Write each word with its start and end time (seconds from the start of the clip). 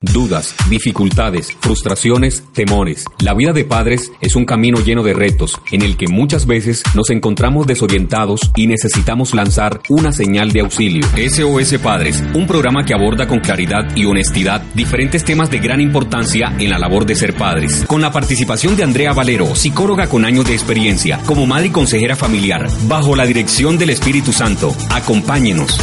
Dudas, 0.00 0.54
dificultades, 0.70 1.50
frustraciones, 1.58 2.44
temores. 2.54 3.04
La 3.18 3.34
vida 3.34 3.52
de 3.52 3.64
padres 3.64 4.12
es 4.20 4.36
un 4.36 4.44
camino 4.44 4.78
lleno 4.78 5.02
de 5.02 5.12
retos 5.12 5.60
en 5.72 5.82
el 5.82 5.96
que 5.96 6.06
muchas 6.06 6.46
veces 6.46 6.84
nos 6.94 7.10
encontramos 7.10 7.66
desorientados 7.66 8.42
y 8.54 8.68
necesitamos 8.68 9.34
lanzar 9.34 9.80
una 9.88 10.12
señal 10.12 10.52
de 10.52 10.60
auxilio. 10.60 11.04
SOS 11.16 11.78
Padres, 11.82 12.22
un 12.32 12.46
programa 12.46 12.84
que 12.84 12.94
aborda 12.94 13.26
con 13.26 13.40
claridad 13.40 13.96
y 13.96 14.04
honestidad 14.04 14.62
diferentes 14.72 15.24
temas 15.24 15.50
de 15.50 15.58
gran 15.58 15.80
importancia 15.80 16.54
en 16.60 16.70
la 16.70 16.78
labor 16.78 17.04
de 17.04 17.16
ser 17.16 17.34
padres. 17.34 17.84
Con 17.88 18.00
la 18.00 18.12
participación 18.12 18.76
de 18.76 18.84
Andrea 18.84 19.12
Valero, 19.12 19.52
psicóloga 19.56 20.06
con 20.06 20.24
años 20.24 20.46
de 20.46 20.54
experiencia, 20.54 21.18
como 21.26 21.44
madre 21.44 21.66
y 21.66 21.70
consejera 21.70 22.14
familiar, 22.14 22.68
bajo 22.86 23.16
la 23.16 23.26
dirección 23.26 23.76
del 23.76 23.90
Espíritu 23.90 24.32
Santo. 24.32 24.72
Acompáñenos. 24.90 25.76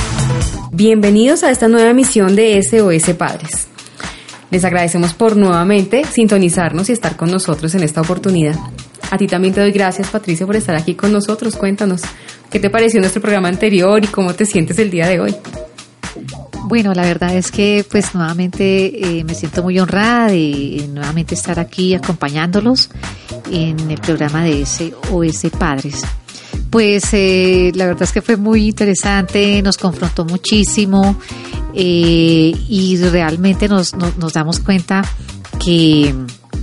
Bienvenidos 0.72 1.44
a 1.44 1.52
esta 1.52 1.68
nueva 1.68 1.90
emisión 1.90 2.38
de 2.38 2.64
SOS 2.64 3.14
Padres. 3.16 3.75
Les 4.56 4.64
agradecemos 4.64 5.14
por 5.14 5.36
nuevamente 5.36 6.06
sintonizarnos 6.06 6.88
y 6.88 6.94
estar 6.94 7.18
con 7.18 7.30
nosotros 7.30 7.76
en 7.76 7.84
esta 7.84 8.00
oportunidad. 8.00 8.56
A 9.12 9.18
ti 9.18 9.28
también 9.28 9.54
te 9.54 9.60
doy 9.60 9.74
gracias, 9.74 10.08
Patricia, 10.08 10.46
por 10.46 10.56
estar 10.56 10.78
aquí 10.78 10.96
con 10.96 11.12
nosotros. 11.12 11.58
Cuéntanos, 11.58 12.04
¿qué 12.50 12.58
te 12.62 12.70
pareció 12.70 13.02
nuestro 13.02 13.22
programa 13.22 13.50
anterior 13.50 14.02
y 14.02 14.08
cómo 14.08 14.34
te 14.34 14.46
sientes 14.46 14.80
el 14.80 14.92
día 14.92 15.10
de 15.10 15.20
hoy? 15.20 15.36
Bueno, 16.70 16.94
la 16.94 17.02
verdad 17.02 17.36
es 17.36 17.52
que 17.52 17.86
pues 17.92 18.16
nuevamente 18.16 19.18
eh, 19.20 19.26
me 19.26 19.36
siento 19.36 19.62
muy 19.62 19.78
honrada 19.78 20.28
de 20.28 20.88
nuevamente 20.90 21.36
estar 21.36 21.60
aquí 21.60 21.94
acompañándolos 21.94 22.90
en 23.52 23.92
el 23.92 24.00
programa 24.00 24.46
de 24.46 24.66
SOS 24.66 25.52
Padres. 25.60 26.02
Pues 26.70 27.04
eh, 27.12 27.74
la 27.76 27.88
verdad 27.88 28.04
es 28.04 28.14
que 28.14 28.22
fue 28.22 28.38
muy 28.38 28.68
interesante, 28.68 29.62
nos 29.62 29.78
confrontó 29.78 30.24
muchísimo, 30.24 31.18
eh, 31.76 32.56
y 32.70 32.98
realmente 32.98 33.68
nos, 33.68 33.94
nos, 33.96 34.34
damos 34.34 34.60
cuenta 34.60 35.04
que, 35.60 36.16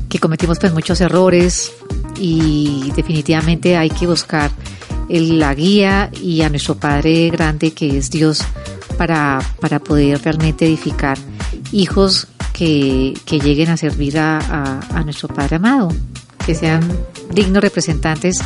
que, 0.09 0.19
cometimos 0.19 0.59
pues 0.59 0.73
muchos 0.73 1.01
errores 1.01 1.73
y 2.19 2.91
definitivamente 2.97 3.77
hay 3.77 3.91
que 3.91 4.07
buscar 4.07 4.51
la 5.09 5.55
guía 5.55 6.11
y 6.23 6.41
a 6.41 6.49
nuestro 6.49 6.77
Padre 6.77 7.29
grande 7.29 7.73
que 7.73 7.99
es 7.99 8.11
Dios 8.11 8.43
para, 8.97 9.41
para 9.61 9.79
poder 9.79 10.23
realmente 10.23 10.67
edificar 10.67 11.19
hijos 11.73 12.29
que, 12.53 13.15
que 13.27 13.39
lleguen 13.39 13.69
a 13.71 13.77
servir 13.77 14.19
a, 14.19 14.39
a, 14.81 15.03
nuestro 15.05 15.29
Padre 15.29 15.57
amado, 15.57 15.89
que 16.47 16.55
sean 16.55 16.83
dignos 17.31 17.63
representantes 17.63 18.39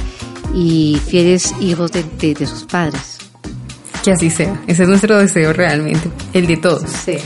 y 0.54 1.00
fieles 1.06 1.54
hijos 1.60 1.92
de, 1.92 2.02
de 2.34 2.46
sus 2.46 2.64
padres. 2.64 3.15
Que 4.06 4.12
así 4.12 4.30
sea. 4.30 4.62
Ese 4.68 4.84
es 4.84 4.88
nuestro 4.88 5.18
deseo 5.18 5.52
realmente, 5.52 6.08
el 6.32 6.46
de 6.46 6.56
todos. 6.58 6.88
Sí. 6.88 7.16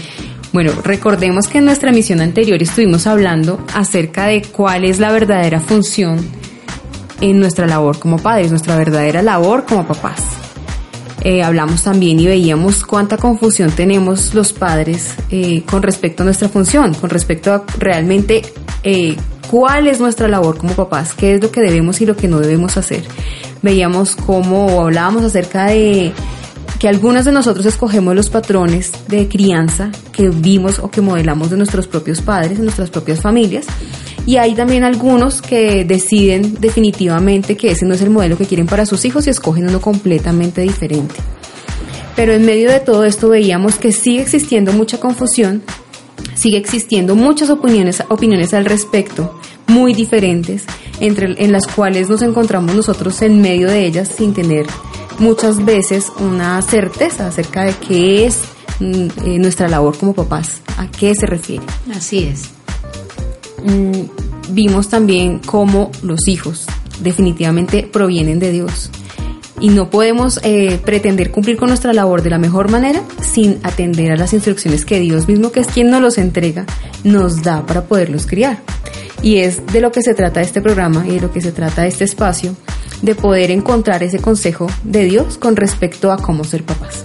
Bueno, 0.50 0.72
recordemos 0.82 1.46
que 1.46 1.58
en 1.58 1.66
nuestra 1.66 1.92
misión 1.92 2.22
anterior 2.22 2.62
estuvimos 2.62 3.06
hablando 3.06 3.62
acerca 3.74 4.24
de 4.28 4.40
cuál 4.40 4.86
es 4.86 4.98
la 4.98 5.12
verdadera 5.12 5.60
función 5.60 6.18
en 7.20 7.38
nuestra 7.38 7.66
labor 7.66 7.98
como 7.98 8.16
padres, 8.16 8.48
nuestra 8.48 8.78
verdadera 8.78 9.20
labor 9.20 9.66
como 9.66 9.86
papás. 9.86 10.22
Eh, 11.20 11.42
hablamos 11.42 11.82
también 11.82 12.18
y 12.18 12.26
veíamos 12.26 12.82
cuánta 12.82 13.18
confusión 13.18 13.70
tenemos 13.72 14.32
los 14.32 14.54
padres 14.54 15.16
eh, 15.30 15.62
con 15.70 15.82
respecto 15.82 16.22
a 16.22 16.24
nuestra 16.24 16.48
función, 16.48 16.94
con 16.94 17.10
respecto 17.10 17.52
a 17.52 17.62
realmente 17.78 18.40
eh, 18.84 19.18
cuál 19.50 19.86
es 19.86 20.00
nuestra 20.00 20.28
labor 20.28 20.56
como 20.56 20.72
papás, 20.72 21.12
qué 21.12 21.34
es 21.34 21.42
lo 21.42 21.50
que 21.50 21.60
debemos 21.60 22.00
y 22.00 22.06
lo 22.06 22.16
que 22.16 22.26
no 22.26 22.38
debemos 22.40 22.78
hacer. 22.78 23.02
Veíamos 23.60 24.16
cómo 24.16 24.80
hablábamos 24.80 25.24
acerca 25.24 25.66
de 25.66 26.14
que 26.80 26.88
algunas 26.88 27.26
de 27.26 27.32
nosotros 27.32 27.66
escogemos 27.66 28.16
los 28.16 28.30
patrones 28.30 28.90
de 29.06 29.28
crianza 29.28 29.92
que 30.12 30.30
vimos 30.30 30.78
o 30.78 30.90
que 30.90 31.02
modelamos 31.02 31.50
de 31.50 31.58
nuestros 31.58 31.86
propios 31.86 32.22
padres, 32.22 32.56
de 32.56 32.64
nuestras 32.64 32.88
propias 32.88 33.20
familias, 33.20 33.66
y 34.24 34.38
hay 34.38 34.54
también 34.54 34.82
algunos 34.82 35.42
que 35.42 35.84
deciden 35.84 36.56
definitivamente 36.58 37.54
que 37.58 37.70
ese 37.70 37.84
no 37.84 37.92
es 37.92 38.00
el 38.00 38.08
modelo 38.08 38.38
que 38.38 38.46
quieren 38.46 38.66
para 38.66 38.86
sus 38.86 39.04
hijos 39.04 39.26
y 39.26 39.30
escogen 39.30 39.68
uno 39.68 39.82
completamente 39.82 40.62
diferente. 40.62 41.16
Pero 42.16 42.32
en 42.32 42.46
medio 42.46 42.70
de 42.70 42.80
todo 42.80 43.04
esto 43.04 43.28
veíamos 43.28 43.76
que 43.76 43.92
sigue 43.92 44.22
existiendo 44.22 44.72
mucha 44.72 44.98
confusión, 44.98 45.62
sigue 46.34 46.56
existiendo 46.56 47.14
muchas 47.14 47.50
opiniones, 47.50 48.02
opiniones 48.08 48.54
al 48.54 48.64
respecto, 48.64 49.38
muy 49.66 49.92
diferentes, 49.92 50.64
entre, 50.98 51.44
en 51.44 51.52
las 51.52 51.66
cuales 51.66 52.08
nos 52.08 52.22
encontramos 52.22 52.74
nosotros 52.74 53.20
en 53.20 53.42
medio 53.42 53.68
de 53.68 53.84
ellas 53.84 54.08
sin 54.16 54.32
tener 54.32 54.64
muchas 55.20 55.64
veces 55.64 56.10
una 56.18 56.60
certeza 56.62 57.28
acerca 57.28 57.64
de 57.64 57.74
qué 57.74 58.26
es 58.26 58.40
mm, 58.80 59.08
eh, 59.24 59.38
nuestra 59.38 59.68
labor 59.68 59.96
como 59.96 60.14
papás, 60.14 60.62
a 60.76 60.90
qué 60.90 61.14
se 61.14 61.26
refiere. 61.26 61.64
Así 61.94 62.24
es. 62.24 62.50
Mm, 63.64 64.54
vimos 64.54 64.88
también 64.88 65.38
cómo 65.38 65.90
los 66.02 66.26
hijos 66.26 66.66
definitivamente 67.02 67.88
provienen 67.90 68.38
de 68.38 68.50
Dios 68.50 68.90
y 69.60 69.68
no 69.68 69.90
podemos 69.90 70.40
eh, 70.42 70.80
pretender 70.84 71.30
cumplir 71.30 71.56
con 71.56 71.68
nuestra 71.68 71.92
labor 71.92 72.22
de 72.22 72.30
la 72.30 72.38
mejor 72.38 72.70
manera 72.70 73.02
sin 73.20 73.60
atender 73.62 74.12
a 74.12 74.16
las 74.16 74.32
instrucciones 74.32 74.84
que 74.84 74.98
Dios 74.98 75.28
mismo, 75.28 75.52
que 75.52 75.60
es 75.60 75.66
quien 75.66 75.90
nos 75.90 76.00
los 76.00 76.18
entrega, 76.18 76.64
nos 77.04 77.42
da 77.42 77.66
para 77.66 77.84
poderlos 77.84 78.26
criar. 78.26 78.60
Y 79.22 79.38
es 79.38 79.66
de 79.66 79.82
lo 79.82 79.92
que 79.92 80.02
se 80.02 80.14
trata 80.14 80.40
este 80.40 80.62
programa 80.62 81.06
y 81.06 81.12
de 81.12 81.20
lo 81.20 81.30
que 81.30 81.42
se 81.42 81.52
trata 81.52 81.86
este 81.86 82.04
espacio, 82.04 82.56
de 83.02 83.14
poder 83.14 83.50
encontrar 83.50 84.02
ese 84.02 84.18
consejo 84.18 84.66
de 84.84 85.04
Dios 85.04 85.38
con 85.38 85.56
respecto 85.56 86.12
a 86.12 86.18
cómo 86.18 86.44
ser 86.44 86.64
papás. 86.64 87.04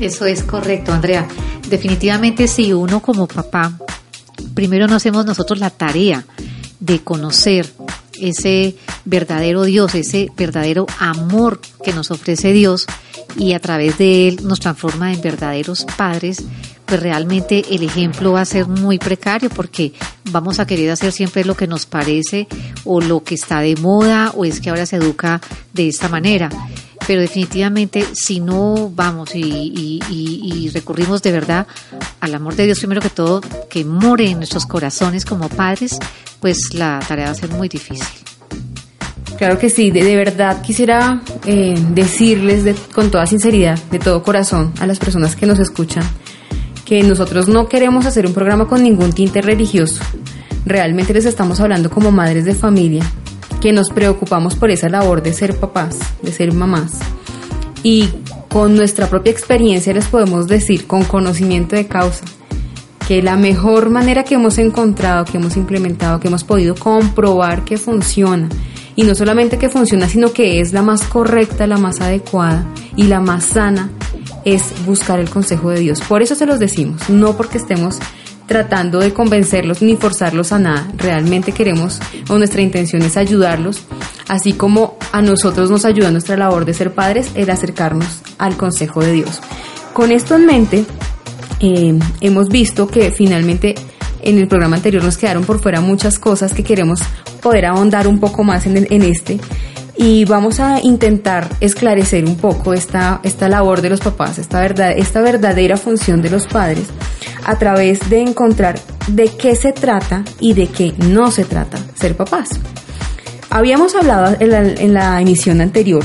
Eso 0.00 0.24
es 0.24 0.42
correcto, 0.42 0.92
Andrea. 0.92 1.28
Definitivamente 1.68 2.48
si 2.48 2.72
uno 2.72 3.00
como 3.00 3.28
papá, 3.28 3.78
primero 4.54 4.86
no 4.86 4.96
hacemos 4.96 5.26
nosotros 5.26 5.58
la 5.58 5.70
tarea 5.70 6.24
de 6.80 7.00
conocer 7.00 7.70
ese 8.20 8.76
verdadero 9.04 9.64
Dios, 9.64 9.94
ese 9.94 10.30
verdadero 10.36 10.86
amor 10.98 11.60
que 11.84 11.92
nos 11.92 12.10
ofrece 12.10 12.52
Dios 12.52 12.86
y 13.36 13.52
a 13.52 13.60
través 13.60 13.98
de 13.98 14.28
él 14.28 14.40
nos 14.42 14.60
transforma 14.60 15.12
en 15.12 15.20
verdaderos 15.20 15.86
padres, 15.96 16.42
pues 16.90 17.02
realmente 17.04 17.64
el 17.70 17.84
ejemplo 17.84 18.32
va 18.32 18.40
a 18.40 18.44
ser 18.44 18.66
muy 18.66 18.98
precario 18.98 19.48
porque 19.48 19.92
vamos 20.32 20.58
a 20.58 20.66
querer 20.66 20.90
hacer 20.90 21.12
siempre 21.12 21.44
lo 21.44 21.56
que 21.56 21.68
nos 21.68 21.86
parece 21.86 22.48
o 22.84 23.00
lo 23.00 23.22
que 23.22 23.36
está 23.36 23.60
de 23.60 23.76
moda 23.76 24.32
o 24.34 24.44
es 24.44 24.60
que 24.60 24.70
ahora 24.70 24.86
se 24.86 24.96
educa 24.96 25.40
de 25.72 25.86
esta 25.86 26.08
manera. 26.08 26.50
Pero 27.06 27.20
definitivamente 27.20 28.04
si 28.12 28.40
no 28.40 28.90
vamos 28.92 29.30
y, 29.36 30.68
recurrimos 30.74 31.22
de 31.22 31.30
verdad 31.30 31.68
al 32.18 32.34
amor 32.34 32.56
de 32.56 32.66
Dios 32.66 32.80
primero 32.80 33.00
que 33.00 33.10
todo, 33.10 33.40
que 33.68 33.84
more 33.84 34.28
en 34.28 34.38
nuestros 34.38 34.66
corazones 34.66 35.24
como 35.24 35.48
padres, 35.48 35.96
pues 36.40 36.74
la 36.74 36.98
tarea 37.06 37.26
va 37.26 37.30
a 37.30 37.34
ser 37.36 37.50
muy 37.50 37.68
difícil. 37.68 38.04
Claro 39.38 39.60
que 39.60 39.70
sí, 39.70 39.92
de, 39.92 40.16
verdad 40.16 40.60
quisiera 40.60 41.22
eh, 41.46 41.80
decirles 41.92 42.76
con 42.92 43.12
toda 43.12 43.26
sinceridad, 43.28 43.78
de 43.92 44.00
todo 44.00 44.24
corazón, 44.24 44.72
a 44.80 44.86
las 44.86 44.98
personas 44.98 45.36
que 45.36 45.46
nos 45.46 45.58
escuchan, 45.60 46.02
que 46.90 47.04
nosotros 47.04 47.46
no 47.46 47.68
queremos 47.68 48.04
hacer 48.04 48.26
un 48.26 48.34
programa 48.34 48.66
con 48.66 48.82
ningún 48.82 49.12
tinte 49.12 49.40
religioso. 49.40 50.02
Realmente 50.66 51.14
les 51.14 51.24
estamos 51.24 51.60
hablando 51.60 51.88
como 51.88 52.10
madres 52.10 52.44
de 52.44 52.52
familia, 52.52 53.04
que 53.60 53.72
nos 53.72 53.90
preocupamos 53.90 54.56
por 54.56 54.72
esa 54.72 54.88
labor 54.88 55.22
de 55.22 55.32
ser 55.32 55.54
papás, 55.54 56.00
de 56.20 56.32
ser 56.32 56.52
mamás. 56.52 56.98
Y 57.84 58.08
con 58.48 58.74
nuestra 58.74 59.06
propia 59.06 59.30
experiencia 59.30 59.94
les 59.94 60.08
podemos 60.08 60.48
decir 60.48 60.88
con 60.88 61.04
conocimiento 61.04 61.76
de 61.76 61.86
causa 61.86 62.24
que 63.06 63.22
la 63.22 63.36
mejor 63.36 63.88
manera 63.88 64.24
que 64.24 64.34
hemos 64.34 64.58
encontrado, 64.58 65.24
que 65.24 65.36
hemos 65.36 65.56
implementado, 65.56 66.18
que 66.18 66.26
hemos 66.26 66.42
podido 66.42 66.74
comprobar 66.74 67.64
que 67.64 67.78
funciona, 67.78 68.48
y 68.96 69.04
no 69.04 69.14
solamente 69.14 69.58
que 69.58 69.68
funciona, 69.68 70.08
sino 70.08 70.32
que 70.32 70.60
es 70.60 70.72
la 70.72 70.82
más 70.82 71.04
correcta, 71.04 71.68
la 71.68 71.76
más 71.76 72.00
adecuada 72.00 72.66
y 72.96 73.04
la 73.04 73.20
más 73.20 73.44
sana, 73.44 73.90
es 74.44 74.84
buscar 74.86 75.20
el 75.20 75.30
consejo 75.30 75.70
de 75.70 75.80
Dios. 75.80 76.00
Por 76.00 76.22
eso 76.22 76.34
se 76.34 76.46
los 76.46 76.58
decimos, 76.58 77.08
no 77.08 77.36
porque 77.36 77.58
estemos 77.58 77.98
tratando 78.46 78.98
de 78.98 79.12
convencerlos 79.12 79.80
ni 79.80 79.96
forzarlos 79.96 80.52
a 80.52 80.58
nada. 80.58 80.88
Realmente 80.96 81.52
queremos 81.52 82.00
o 82.28 82.36
nuestra 82.36 82.62
intención 82.62 83.02
es 83.02 83.16
ayudarlos, 83.16 83.82
así 84.28 84.54
como 84.54 84.96
a 85.12 85.22
nosotros 85.22 85.70
nos 85.70 85.84
ayuda 85.84 86.10
nuestra 86.10 86.36
labor 86.36 86.64
de 86.64 86.74
ser 86.74 86.92
padres, 86.92 87.30
el 87.36 87.48
acercarnos 87.48 88.22
al 88.38 88.56
consejo 88.56 89.02
de 89.02 89.12
Dios. 89.12 89.40
Con 89.92 90.10
esto 90.10 90.34
en 90.34 90.46
mente, 90.46 90.84
eh, 91.60 91.96
hemos 92.20 92.48
visto 92.48 92.88
que 92.88 93.12
finalmente 93.12 93.76
en 94.22 94.38
el 94.38 94.48
programa 94.48 94.76
anterior 94.76 95.04
nos 95.04 95.16
quedaron 95.16 95.44
por 95.44 95.60
fuera 95.60 95.80
muchas 95.80 96.18
cosas 96.18 96.52
que 96.52 96.64
queremos 96.64 97.00
poder 97.40 97.66
ahondar 97.66 98.08
un 98.08 98.18
poco 98.18 98.42
más 98.42 98.66
en, 98.66 98.86
en 98.90 99.02
este 99.02 99.38
y 100.02 100.24
vamos 100.24 100.60
a 100.60 100.80
intentar 100.80 101.46
esclarecer 101.60 102.24
un 102.24 102.36
poco 102.36 102.72
esta, 102.72 103.20
esta 103.22 103.50
labor 103.50 103.82
de 103.82 103.90
los 103.90 104.00
papás, 104.00 104.38
esta, 104.38 104.58
verdad, 104.58 104.92
esta 104.96 105.20
verdadera 105.20 105.76
función 105.76 106.22
de 106.22 106.30
los 106.30 106.46
padres 106.46 106.86
a 107.44 107.58
través 107.58 108.08
de 108.08 108.22
encontrar 108.22 108.80
de 109.08 109.28
qué 109.28 109.54
se 109.54 109.72
trata 109.72 110.24
y 110.40 110.54
de 110.54 110.68
qué 110.68 110.94
no 111.06 111.30
se 111.30 111.44
trata 111.44 111.76
ser 111.94 112.16
papás. 112.16 112.48
Habíamos 113.50 113.94
hablado 113.94 114.38
en 114.40 114.48
la, 114.48 114.60
en 114.62 114.94
la 114.94 115.20
emisión 115.20 115.60
anterior 115.60 116.02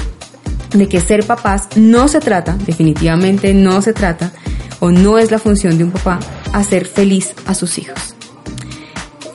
de 0.73 0.89
que 0.89 0.99
ser 0.99 1.25
papás 1.25 1.69
no 1.77 2.09
se 2.09 2.19
trata, 2.19 2.57
definitivamente 2.65 3.53
no 3.53 3.81
se 3.81 3.93
trata, 3.93 4.33
o 4.81 4.91
no 4.91 5.19
es 5.19 5.31
la 5.31 5.39
función 5.39 5.77
de 5.77 5.85
un 5.85 5.91
papá 5.91 6.19
hacer 6.51 6.85
feliz 6.85 7.33
a 7.45 7.53
sus 7.53 7.77
hijos. 7.77 8.14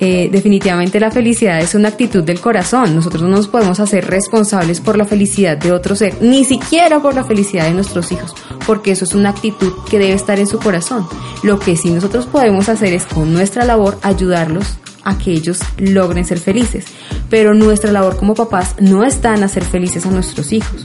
Eh, 0.02 0.30
definitivamente 0.32 0.98
la 0.98 1.10
felicidad 1.10 1.60
es 1.60 1.74
una 1.74 1.90
actitud 1.90 2.24
del 2.24 2.40
corazón. 2.40 2.94
Nosotros 2.94 3.22
no 3.22 3.28
nos 3.28 3.48
podemos 3.48 3.80
hacer 3.80 4.06
responsables 4.06 4.80
por 4.80 4.96
la 4.96 5.04
felicidad 5.04 5.58
de 5.58 5.72
otro 5.72 5.94
ser, 5.94 6.22
ni 6.22 6.44
siquiera 6.46 7.00
por 7.00 7.14
la 7.14 7.22
felicidad 7.22 7.66
de 7.66 7.74
nuestros 7.74 8.10
hijos, 8.10 8.34
porque 8.66 8.92
eso 8.92 9.04
es 9.04 9.14
una 9.14 9.28
actitud 9.28 9.72
que 9.90 9.98
debe 9.98 10.14
estar 10.14 10.38
en 10.38 10.46
su 10.46 10.58
corazón. 10.58 11.06
Lo 11.42 11.58
que 11.58 11.76
sí 11.76 11.90
nosotros 11.90 12.26
podemos 12.26 12.70
hacer 12.70 12.94
es 12.94 13.04
con 13.04 13.34
nuestra 13.34 13.66
labor 13.66 13.98
ayudarlos 14.00 14.78
a 15.04 15.18
que 15.18 15.32
ellos 15.32 15.60
logren 15.76 16.24
ser 16.24 16.38
felices. 16.38 16.86
Pero 17.28 17.52
nuestra 17.52 17.92
labor 17.92 18.16
como 18.16 18.34
papás 18.34 18.76
no 18.80 19.04
está 19.04 19.34
en 19.34 19.44
hacer 19.44 19.64
felices 19.64 20.06
a 20.06 20.10
nuestros 20.10 20.52
hijos. 20.52 20.84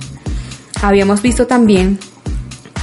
Habíamos 0.81 1.21
visto 1.21 1.47
también 1.47 1.99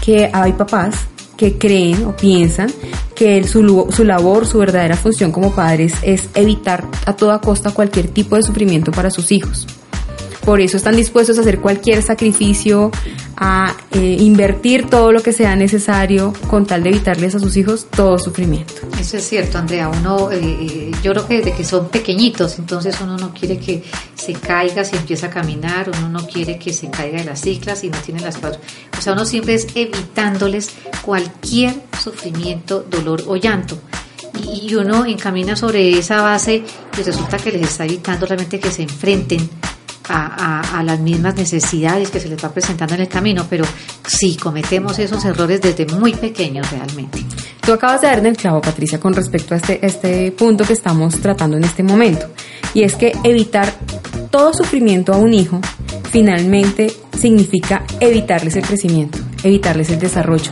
que 0.03 0.31
hay 0.33 0.53
papás 0.55 0.95
que 1.37 1.59
creen 1.59 2.05
o 2.07 2.17
piensan 2.17 2.71
que 3.15 3.43
su, 3.45 3.89
su 3.91 4.05
labor, 4.05 4.47
su 4.47 4.59
verdadera 4.59 4.97
función 4.97 5.33
como 5.33 5.55
padres 5.55 5.95
es 6.03 6.29
evitar 6.35 6.87
a 7.07 7.15
toda 7.15 7.41
costa 7.41 7.73
cualquier 7.73 8.09
tipo 8.09 8.37
de 8.37 8.43
sufrimiento 8.43 8.93
para 8.93 9.11
sus 9.11 9.33
hijos. 9.33 9.67
Por 10.45 10.61
eso 10.61 10.77
están 10.77 10.97
dispuestos 10.97 11.39
a 11.39 11.43
hacer 11.43 11.61
cualquier 11.61 12.03
sacrificio, 12.03 12.91
a 13.37 13.77
eh, 13.93 14.17
invertir 14.19 14.89
todo 14.89 15.13
lo 15.13 15.23
que 15.23 15.33
sea 15.33 15.55
necesario 15.55 16.33
con 16.49 16.67
tal 16.67 16.83
de 16.83 16.91
evitarles 16.91 17.35
a 17.37 17.39
sus 17.39 17.57
hijos 17.57 17.87
todo 17.89 18.19
sufrimiento. 18.19 18.75
Eso 19.01 19.17
es 19.17 19.29
cierto, 19.29 19.59
Andrea. 19.59 19.89
Uno, 19.89 20.33
eh, 20.33 20.39
eh, 20.43 20.91
yo 21.03 21.13
creo 21.13 21.29
que 21.29 21.37
desde 21.39 21.53
que 21.53 21.65
son 21.65 21.89
pequeñitos, 21.89 22.59
entonces 22.59 22.97
uno 23.01 23.17
no 23.17 23.33
quiere 23.33 23.59
que 23.59 23.85
se 24.15 24.33
caiga 24.33 24.85
si 24.85 24.97
empieza 24.97 25.27
a 25.27 25.31
caminar, 25.31 25.91
uno 25.97 26.09
no 26.09 26.27
quiere 26.27 26.59
que 26.59 26.73
se 26.73 26.91
caiga 26.91 27.19
de 27.19 27.25
las 27.25 27.41
ciclas 27.41 27.85
y 27.85 27.91
no 27.91 27.99
tiene 27.99 28.21
las 28.21 28.37
cuatro. 28.39 28.61
O 28.99 29.01
sea, 29.01 29.13
uno 29.13 29.25
siempre 29.25 29.55
es 29.55 29.69
evitándoles 29.75 30.71
cualquier 31.03 31.75
sufrimiento, 32.01 32.85
dolor 32.89 33.23
o 33.29 33.37
llanto 33.37 33.79
y 34.51 34.75
uno 34.75 35.05
encamina 35.05 35.57
sobre 35.57 35.99
esa 35.99 36.23
base 36.23 36.65
y 36.99 37.03
resulta 37.03 37.37
que 37.37 37.53
les 37.53 37.63
está 37.63 37.85
evitando 37.85 38.27
realmente 38.27 38.59
que 38.59 38.71
se 38.71 38.83
enfrenten 38.83 39.49
a, 40.09 40.83
las 40.85 40.99
mismas 41.01 41.37
necesidades 41.37 42.11
que 42.11 42.19
se 42.19 42.29
les 42.29 42.43
va 42.43 42.51
presentando 42.51 42.95
en 42.95 43.03
el 43.03 43.09
camino, 43.09 43.47
pero 43.49 43.65
sí 44.07 44.37
cometemos 44.37 44.99
esos 44.99 45.25
errores 45.25 45.61
desde 45.61 45.87
muy 45.87 46.15
pequeños 46.15 46.71
realmente. 46.71 47.25
Tú 47.61 47.73
acabas 47.73 48.01
de 48.01 48.09
dar 48.09 48.19
en 48.19 48.27
el 48.27 48.37
clavo, 48.37 48.61
Patricia, 48.61 48.99
con 48.99 49.15
respecto 49.15 49.55
a 49.55 49.59
este, 49.59 49.85
este 49.87 50.33
punto 50.33 50.65
que 50.65 50.73
estamos 50.73 51.21
tratando 51.21 51.57
en 51.57 51.65
este 51.65 51.83
momento, 51.83 52.27
y 52.75 52.83
es 52.83 52.97
que 52.97 53.13
evitar 53.23 53.73
todo 54.31 54.53
sufrimiento 54.53 55.13
a 55.13 55.19
un 55.19 55.33
hijo 55.35 55.61
finalmente 56.11 56.93
significa 57.17 57.85
evitarles 58.01 58.57
el 58.57 58.67
crecimiento, 58.67 59.19
evitarles 59.45 59.91
el 59.91 59.99
desarrollo. 59.99 60.51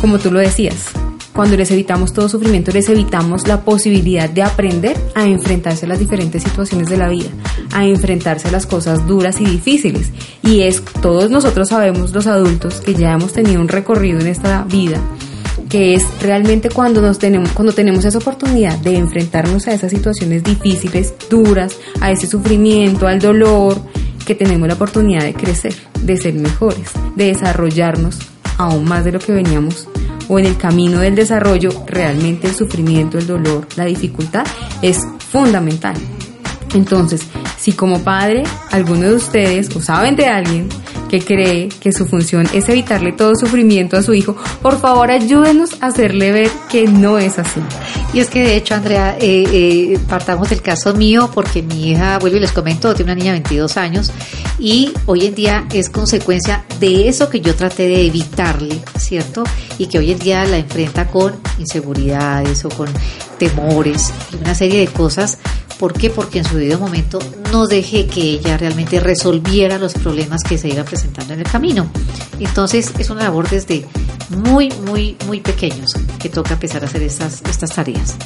Como 0.00 0.18
tú 0.18 0.30
lo 0.30 0.38
decías, 0.38 0.92
cuando 1.34 1.56
les 1.56 1.70
evitamos 1.72 2.12
todo 2.12 2.28
sufrimiento, 2.28 2.70
les 2.70 2.88
evitamos 2.88 3.48
la 3.48 3.62
posibilidad 3.62 4.30
de 4.30 4.42
aprender 4.42 4.96
a 5.16 5.26
enfrentarse 5.26 5.84
a 5.84 5.88
las 5.88 5.98
diferentes 5.98 6.44
situaciones 6.44 6.88
de 6.88 6.96
la 6.96 7.08
vida, 7.08 7.28
a 7.72 7.84
enfrentarse 7.84 8.46
a 8.48 8.52
las 8.52 8.66
cosas 8.66 9.04
duras 9.08 9.40
y 9.40 9.44
difíciles. 9.44 10.12
Y 10.44 10.62
es, 10.62 10.80
todos 11.02 11.30
nosotros 11.30 11.70
sabemos, 11.70 12.12
los 12.12 12.28
adultos, 12.28 12.80
que 12.80 12.94
ya 12.94 13.12
hemos 13.12 13.32
tenido 13.32 13.60
un 13.60 13.66
recorrido 13.66 14.20
en 14.20 14.28
esta 14.28 14.62
vida, 14.62 15.00
que 15.68 15.94
es 15.94 16.06
realmente 16.22 16.70
cuando 16.70 17.02
nos 17.02 17.18
tenemos, 17.18 17.50
cuando 17.50 17.72
tenemos 17.72 18.04
esa 18.04 18.18
oportunidad 18.18 18.78
de 18.78 18.96
enfrentarnos 18.96 19.66
a 19.66 19.74
esas 19.74 19.90
situaciones 19.90 20.44
difíciles, 20.44 21.14
duras, 21.28 21.76
a 22.00 22.12
ese 22.12 22.28
sufrimiento, 22.28 23.08
al 23.08 23.18
dolor, 23.18 23.76
que 24.24 24.36
tenemos 24.36 24.68
la 24.68 24.74
oportunidad 24.74 25.24
de 25.24 25.34
crecer, 25.34 25.74
de 26.00 26.16
ser 26.16 26.34
mejores, 26.34 26.90
de 27.16 27.26
desarrollarnos 27.26 28.20
aún 28.56 28.84
más 28.84 29.04
de 29.04 29.10
lo 29.10 29.18
que 29.18 29.32
veníamos 29.32 29.88
o 30.28 30.38
en 30.38 30.46
el 30.46 30.56
camino 30.56 31.00
del 31.00 31.14
desarrollo, 31.14 31.70
realmente 31.86 32.48
el 32.48 32.54
sufrimiento, 32.54 33.18
el 33.18 33.26
dolor, 33.26 33.66
la 33.76 33.84
dificultad 33.84 34.44
es 34.82 34.98
fundamental. 35.18 35.94
Entonces, 36.74 37.22
si 37.58 37.72
como 37.72 38.00
padre 38.00 38.42
alguno 38.70 39.02
de 39.02 39.14
ustedes 39.14 39.74
o 39.76 39.80
saben 39.80 40.16
de 40.16 40.26
alguien 40.26 40.68
que 41.20 41.24
cree 41.24 41.68
que 41.68 41.92
su 41.92 42.06
función 42.06 42.48
es 42.52 42.68
evitarle 42.68 43.12
todo 43.12 43.36
sufrimiento 43.36 43.96
a 43.96 44.02
su 44.02 44.14
hijo, 44.14 44.36
por 44.60 44.80
favor 44.80 45.12
ayúdenos 45.12 45.80
a 45.80 45.86
hacerle 45.86 46.32
ver 46.32 46.50
que 46.68 46.88
no 46.88 47.18
es 47.18 47.38
así. 47.38 47.60
Y 48.12 48.18
es 48.18 48.28
que 48.28 48.42
de 48.42 48.56
hecho, 48.56 48.74
Andrea, 48.74 49.16
eh, 49.20 49.44
eh, 49.52 49.98
partamos 50.08 50.50
del 50.50 50.60
caso 50.60 50.92
mío 50.94 51.30
porque 51.32 51.62
mi 51.62 51.90
hija, 51.90 52.18
vuelvo 52.18 52.38
y 52.38 52.40
les 52.40 52.50
comento, 52.50 52.94
tiene 52.94 53.12
una 53.12 53.20
niña 53.20 53.32
de 53.32 53.40
22 53.40 53.76
años 53.76 54.12
y 54.58 54.92
hoy 55.06 55.26
en 55.26 55.34
día 55.34 55.66
es 55.72 55.88
consecuencia 55.88 56.64
de 56.80 57.08
eso 57.08 57.28
que 57.28 57.40
yo 57.40 57.54
traté 57.54 57.86
de 57.88 58.06
evitarle, 58.06 58.80
¿cierto? 58.98 59.44
Y 59.78 59.86
que 59.86 59.98
hoy 59.98 60.10
en 60.10 60.18
día 60.18 60.44
la 60.46 60.58
enfrenta 60.58 61.06
con 61.06 61.34
inseguridades 61.58 62.64
o 62.64 62.70
con 62.70 62.88
temores 63.38 64.12
y 64.32 64.36
una 64.36 64.54
serie 64.54 64.80
de 64.80 64.88
cosas 64.88 65.38
¿Por 65.78 65.92
qué? 65.92 66.10
Porque 66.10 66.38
en 66.38 66.44
su 66.44 66.56
debido 66.56 66.78
momento 66.78 67.18
no 67.52 67.66
dejé 67.66 68.06
que 68.06 68.20
ella 68.22 68.56
realmente 68.56 69.00
resolviera 69.00 69.78
los 69.78 69.94
problemas 69.94 70.42
que 70.42 70.58
se 70.58 70.68
iban 70.68 70.84
presentando 70.84 71.34
en 71.34 71.40
el 71.40 71.46
camino. 71.46 71.90
Entonces 72.38 72.92
es 72.98 73.10
una 73.10 73.24
labor 73.24 73.48
desde 73.48 73.84
muy, 74.30 74.70
muy, 74.86 75.16
muy 75.26 75.40
pequeños 75.40 75.92
que 76.20 76.28
toca 76.28 76.54
empezar 76.54 76.82
a 76.82 76.86
hacer 76.86 77.02
estas, 77.02 77.42
estas 77.42 77.70
tareas. 77.70 78.16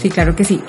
Sí, 0.00 0.10
claro 0.10 0.34
que 0.34 0.44
sí. 0.44 0.60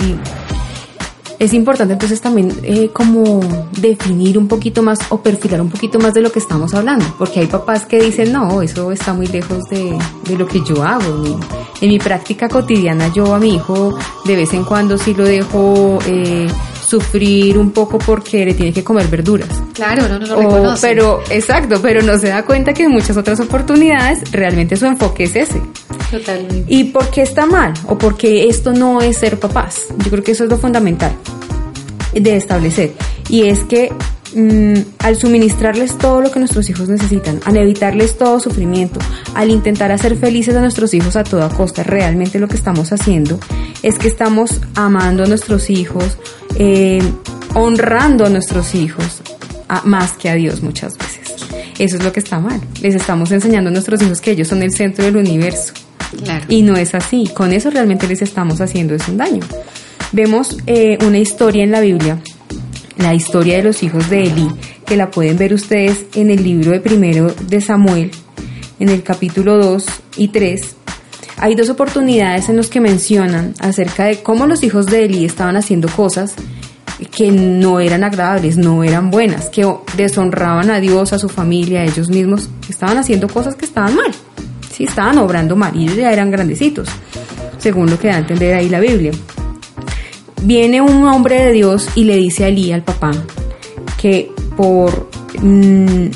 Es 1.40 1.54
importante 1.54 1.94
entonces 1.94 2.20
también 2.20 2.52
eh, 2.64 2.90
como 2.92 3.40
definir 3.72 4.38
un 4.38 4.48
poquito 4.48 4.84
más 4.84 5.00
o 5.10 5.22
perfilar 5.22 5.62
un 5.62 5.70
poquito 5.70 5.98
más 5.98 6.14
de 6.14 6.22
lo 6.22 6.32
que 6.32 6.40
estamos 6.40 6.74
hablando, 6.74 7.06
porque 7.18 7.40
hay 7.40 7.48
papás 7.48 7.86
que 7.86 8.02
dicen, 8.02 8.34
no, 8.34 8.62
eso 8.62 8.92
está 8.92 9.14
muy 9.14 9.28
lejos 9.28 9.64
de, 9.70 9.98
de 10.26 10.38
lo 10.38 10.46
que 10.46 10.62
yo 10.66 10.84
hago. 10.84 11.40
En 11.82 11.90
mi 11.90 11.98
práctica 11.98 12.50
cotidiana 12.50 13.08
yo 13.14 13.34
a 13.34 13.40
mi 13.40 13.56
hijo 13.56 13.98
de 14.26 14.36
vez 14.36 14.54
en 14.54 14.66
cuando 14.66 14.98
sí 14.98 15.14
lo 15.14 15.24
dejo... 15.24 16.00
Eh, 16.06 16.48
sufrir 16.90 17.58
un 17.58 17.72
poco 17.72 18.00
porque 18.00 18.44
le 18.46 18.54
tiene 18.54 18.74
que 18.74 18.84
comer 18.84 19.08
verduras. 19.08 19.50
Claro, 19.74 20.08
no, 20.08 20.20
no 20.20 20.26
lo 20.26 20.36
reconoce. 20.38 20.88
Pero, 20.88 21.22
exacto, 21.30 21.80
pero 21.82 22.02
no 22.02 22.18
se 22.18 22.30
da 22.30 22.44
cuenta 22.44 22.74
que 22.74 22.84
en 22.84 22.92
muchas 22.92 23.16
otras 23.16 23.40
oportunidades 23.40 24.32
realmente 24.32 24.76
su 24.76 24.86
enfoque 24.86 25.26
es 25.26 25.36
ese. 25.36 25.62
Totalmente. 26.10 26.66
¿Y 26.68 26.86
por 26.86 27.10
qué 27.12 27.22
está 27.22 27.46
mal? 27.46 27.74
¿O 27.86 27.98
por 27.98 28.18
qué 28.18 28.48
esto 28.50 28.74
no 28.74 29.02
es 29.02 29.18
ser 29.18 29.40
papás? 29.40 29.86
Yo 30.04 30.10
creo 30.10 30.24
que 30.24 30.32
eso 30.32 30.46
es 30.46 30.50
lo 30.50 30.58
fundamental 30.58 31.12
de 32.14 32.36
establecer. 32.36 32.94
Y 33.30 33.44
es 33.44 33.64
que 33.66 33.94
mm, 34.36 34.74
al 35.00 35.16
suministrarles 35.16 35.98
todo 35.98 36.22
lo 36.22 36.32
que 36.32 36.40
nuestros 36.40 36.70
hijos 36.70 36.90
necesitan, 36.90 37.40
al 37.46 37.58
evitarles 37.58 38.18
todo 38.18 38.40
sufrimiento, 38.40 39.00
al 39.36 39.50
intentar 39.50 39.92
hacer 39.92 40.16
felices 40.16 40.56
a 40.56 40.62
nuestros 40.62 40.94
hijos 40.94 41.16
a 41.16 41.24
toda 41.24 41.50
costa, 41.50 41.84
realmente 41.84 42.40
lo 42.40 42.48
que 42.48 42.56
estamos 42.56 42.92
haciendo 42.92 43.40
es 43.84 43.98
que 43.98 44.08
estamos 44.08 44.62
amando 44.76 45.24
a 45.24 45.28
nuestros 45.28 45.70
hijos, 45.70 46.18
eh, 46.58 47.02
honrando 47.54 48.26
a 48.26 48.30
nuestros 48.30 48.76
hijos 48.76 49.22
más 49.86 50.14
que 50.14 50.30
a 50.30 50.36
Dios 50.36 50.64
muchas 50.64 50.98
veces. 50.98 51.20
Eso 51.78 51.96
es 51.96 52.04
lo 52.04 52.12
que 52.12 52.20
está 52.20 52.40
mal. 52.40 52.60
Les 52.82 52.96
estamos 52.96 53.32
enseñando 53.32 53.70
a 53.70 53.74
nuestros 53.74 54.02
hijos 54.02 54.20
que 54.20 54.32
ellos 54.32 54.48
son 54.48 54.62
el 54.64 54.74
centro 54.74 55.06
del 55.06 55.16
universo. 55.16 55.74
Y 56.48 56.62
no 56.62 56.76
es 56.76 56.96
así. 56.96 57.30
Con 57.34 57.54
eso 57.54 57.70
realmente 57.70 58.08
les 58.08 58.22
estamos 58.22 58.62
haciendo 58.62 58.96
es 58.96 59.08
un 59.08 59.18
daño. 59.18 59.42
Vemos 60.12 60.58
eh, 60.66 60.98
una 61.06 61.20
historia 61.20 61.64
en 61.64 61.72
la 61.72 61.82
Biblia, 61.82 62.20
la 63.00 63.14
historia 63.14 63.58
de 63.58 63.64
los 63.64 63.82
hijos 63.82 64.10
de 64.10 64.24
Eli, 64.24 64.48
que 64.86 64.98
la 64.98 65.10
pueden 65.10 65.38
ver 65.38 65.54
ustedes 65.54 66.06
en 66.14 66.30
el 66.30 66.44
libro 66.44 66.72
de 66.72 66.82
primero 66.82 67.34
de 67.48 67.62
Samuel, 67.62 68.12
en 68.80 68.90
el 68.90 69.04
capítulo 69.04 69.58
2 69.58 69.86
y 70.18 70.28
3. 70.28 70.76
Hay 71.38 71.56
dos 71.56 71.70
oportunidades 71.70 72.50
en 72.50 72.58
los 72.58 72.68
que 72.68 72.82
mencionan 72.82 73.54
acerca 73.60 74.06
de 74.06 74.22
cómo 74.22 74.46
los 74.46 74.64
hijos 74.64 74.86
de 74.86 75.06
Eli 75.06 75.24
estaban 75.24 75.56
haciendo 75.56 75.88
cosas 75.88 76.34
que 77.16 77.32
no 77.32 77.80
eran 77.80 78.04
agradables, 78.04 78.58
no 78.58 78.84
eran 78.84 79.10
buenas, 79.10 79.50
que 79.50 79.66
deshonraban 79.96 80.70
a 80.70 80.82
Dios, 80.82 81.14
a 81.14 81.20
su 81.20 81.30
familia, 81.30 81.80
a 81.82 81.86
ellos 81.86 82.10
mismos, 82.10 82.50
estaban 82.68 82.98
haciendo 82.98 83.30
cosas 83.30 83.56
que 83.56 83.66
estaban 83.66 83.96
mal, 83.96 84.12
sí, 84.76 84.84
estaban 84.84 85.18
obrando 85.18 85.56
mal 85.56 85.74
y 85.74 85.88
ya 85.88 86.12
eran 86.12 86.30
grandecitos, 86.30 86.90
según 87.58 87.90
lo 87.90 87.98
que 87.98 88.10
da 88.10 88.16
a 88.16 88.20
entender 88.20 88.56
ahí 88.56 88.68
la 88.68 88.82
Biblia. 88.82 89.12
Viene 90.42 90.82
un 90.82 91.06
hombre 91.06 91.46
de 91.46 91.52
Dios 91.52 91.88
y 91.96 92.06
le 92.06 92.16
dice 92.16 92.46
a 92.46 92.48
Elí, 92.48 92.72
al 92.72 92.84
papá, 92.84 93.12
que 94.00 94.32
por 94.56 95.10
mm, 95.42 96.08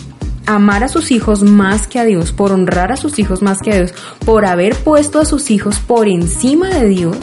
amar 0.45 0.83
a 0.83 0.87
sus 0.87 1.11
hijos 1.11 1.43
más 1.43 1.87
que 1.87 1.99
a 1.99 2.05
Dios, 2.05 2.31
por 2.31 2.51
honrar 2.51 2.91
a 2.91 2.97
sus 2.97 3.19
hijos 3.19 3.41
más 3.41 3.59
que 3.59 3.71
a 3.71 3.75
Dios, 3.75 3.93
por 4.25 4.45
haber 4.45 4.75
puesto 4.75 5.19
a 5.19 5.25
sus 5.25 5.51
hijos 5.51 5.79
por 5.79 6.07
encima 6.07 6.69
de 6.69 6.87
Dios, 6.87 7.17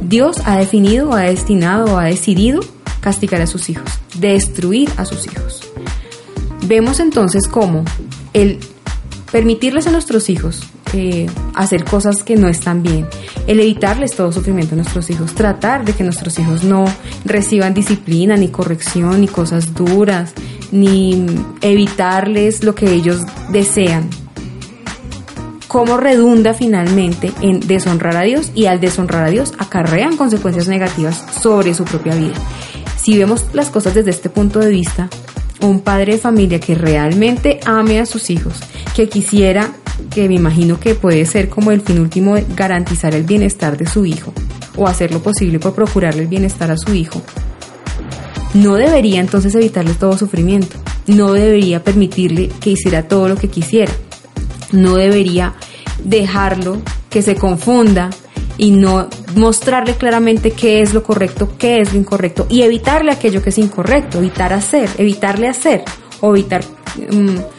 Dios 0.00 0.36
ha 0.44 0.58
definido, 0.58 1.12
ha 1.12 1.22
destinado, 1.22 1.98
ha 1.98 2.04
decidido 2.04 2.60
castigar 3.00 3.40
a 3.40 3.46
sus 3.46 3.68
hijos, 3.70 3.90
destruir 4.18 4.90
a 4.96 5.04
sus 5.04 5.26
hijos. 5.26 5.62
Vemos 6.66 7.00
entonces 7.00 7.48
cómo 7.48 7.84
el 8.32 8.58
permitirles 9.30 9.86
a 9.86 9.90
nuestros 9.90 10.30
hijos 10.30 10.62
eh, 10.94 11.26
hacer 11.54 11.84
cosas 11.84 12.22
que 12.22 12.36
no 12.36 12.48
están 12.48 12.82
bien, 12.82 13.06
el 13.48 13.60
evitarles 13.60 14.14
todo 14.14 14.30
sufrimiento 14.30 14.74
a 14.74 14.76
nuestros 14.76 15.08
hijos, 15.08 15.34
tratar 15.34 15.84
de 15.84 15.94
que 15.94 16.04
nuestros 16.04 16.38
hijos 16.38 16.64
no 16.64 16.84
reciban 17.24 17.72
disciplina, 17.72 18.36
ni 18.36 18.48
corrección, 18.48 19.22
ni 19.22 19.26
cosas 19.26 19.74
duras, 19.74 20.34
ni 20.70 21.24
evitarles 21.62 22.62
lo 22.62 22.74
que 22.74 22.92
ellos 22.92 23.22
desean. 23.50 24.08
¿Cómo 25.66 25.96
redunda 25.96 26.52
finalmente 26.52 27.32
en 27.40 27.60
deshonrar 27.60 28.16
a 28.18 28.22
Dios? 28.22 28.52
Y 28.54 28.66
al 28.66 28.80
deshonrar 28.80 29.24
a 29.24 29.30
Dios 29.30 29.54
acarrean 29.58 30.18
consecuencias 30.18 30.68
negativas 30.68 31.24
sobre 31.40 31.72
su 31.72 31.84
propia 31.84 32.14
vida. 32.14 32.34
Si 32.98 33.16
vemos 33.16 33.46
las 33.54 33.70
cosas 33.70 33.94
desde 33.94 34.10
este 34.10 34.28
punto 34.28 34.58
de 34.58 34.68
vista, 34.68 35.08
un 35.62 35.80
padre 35.80 36.12
de 36.12 36.18
familia 36.18 36.60
que 36.60 36.74
realmente 36.74 37.60
ame 37.64 37.98
a 37.98 38.06
sus 38.06 38.28
hijos, 38.28 38.60
que 38.94 39.08
quisiera 39.08 39.72
que 40.10 40.28
me 40.28 40.34
imagino 40.34 40.78
que 40.80 40.94
puede 40.94 41.24
ser 41.26 41.48
como 41.48 41.70
el 41.70 41.80
fin 41.80 42.00
último 42.00 42.34
de 42.34 42.46
garantizar 42.56 43.14
el 43.14 43.24
bienestar 43.24 43.76
de 43.76 43.86
su 43.86 44.06
hijo 44.06 44.32
o 44.76 44.86
hacer 44.86 45.12
lo 45.12 45.22
posible 45.22 45.58
por 45.58 45.74
procurarle 45.74 46.22
el 46.22 46.28
bienestar 46.28 46.70
a 46.70 46.76
su 46.76 46.94
hijo, 46.94 47.22
no 48.54 48.74
debería 48.74 49.20
entonces 49.20 49.54
evitarle 49.54 49.94
todo 49.94 50.16
sufrimiento, 50.16 50.76
no 51.06 51.32
debería 51.32 51.82
permitirle 51.82 52.48
que 52.60 52.70
hiciera 52.70 53.06
todo 53.06 53.28
lo 53.28 53.36
que 53.36 53.48
quisiera, 53.48 53.92
no 54.72 54.94
debería 54.94 55.54
dejarlo 56.04 56.80
que 57.10 57.22
se 57.22 57.34
confunda 57.34 58.10
y 58.56 58.72
no 58.72 59.08
mostrarle 59.36 59.94
claramente 59.94 60.50
qué 60.50 60.80
es 60.80 60.94
lo 60.94 61.02
correcto, 61.02 61.52
qué 61.58 61.80
es 61.80 61.92
lo 61.92 61.98
incorrecto 61.98 62.46
y 62.48 62.62
evitarle 62.62 63.12
aquello 63.12 63.42
que 63.42 63.50
es 63.50 63.58
incorrecto, 63.58 64.18
evitar 64.18 64.52
hacer, 64.52 64.88
evitarle 64.98 65.48
hacer 65.48 65.84
o 66.20 66.34
evitar 66.34 66.64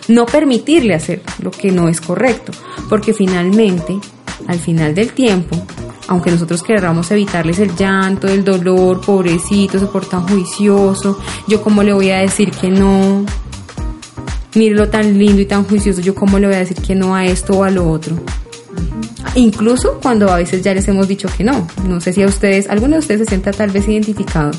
no 0.08 0.26
permitirle 0.26 0.96
hacer 0.96 1.22
lo 1.42 1.52
que 1.52 1.72
no 1.72 1.90
es 1.90 2.02
correcto, 2.02 2.52
porque 2.90 3.14
finalmente, 3.14 3.98
al 4.48 4.60
final 4.60 4.96
del 4.96 5.12
tiempo, 5.12 5.56
aunque 6.08 6.32
nosotros 6.32 6.64
queramos 6.64 7.12
evitarles 7.12 7.60
el 7.60 7.76
llanto, 7.76 8.28
el 8.28 8.44
dolor, 8.44 9.02
pobrecito, 9.02 9.80
se 9.80 9.86
porta 9.86 10.20
juicioso, 10.22 11.20
yo 11.48 11.62
cómo 11.62 11.84
le 11.84 11.94
voy 11.94 12.10
a 12.10 12.20
decir 12.20 12.52
que 12.52 12.70
no, 12.70 13.26
mírelo 14.56 14.90
tan 14.90 15.18
lindo 15.18 15.42
y 15.42 15.46
tan 15.46 15.64
juicioso, 15.66 16.02
yo 16.02 16.16
cómo 16.16 16.40
le 16.40 16.48
voy 16.48 16.56
a 16.56 16.60
decir 16.60 16.78
que 16.78 16.96
no 16.96 17.16
a 17.16 17.26
esto 17.26 17.54
o 17.54 17.64
a 17.64 17.70
lo 17.70 17.90
otro. 17.90 18.16
Incluso 19.36 20.00
cuando 20.02 20.32
a 20.32 20.38
veces 20.38 20.64
ya 20.64 20.74
les 20.74 20.88
hemos 20.88 21.08
dicho 21.08 21.30
que 21.38 21.44
no. 21.44 21.68
No 21.88 22.02
sé 22.02 22.14
si 22.14 22.24
a 22.24 22.28
ustedes, 22.28 22.70
alguno 22.70 22.94
de 22.94 23.00
ustedes 23.00 23.22
se 23.22 23.26
sienta 23.28 23.52
tal 23.52 23.70
vez 23.70 23.88
identificado 23.88 24.52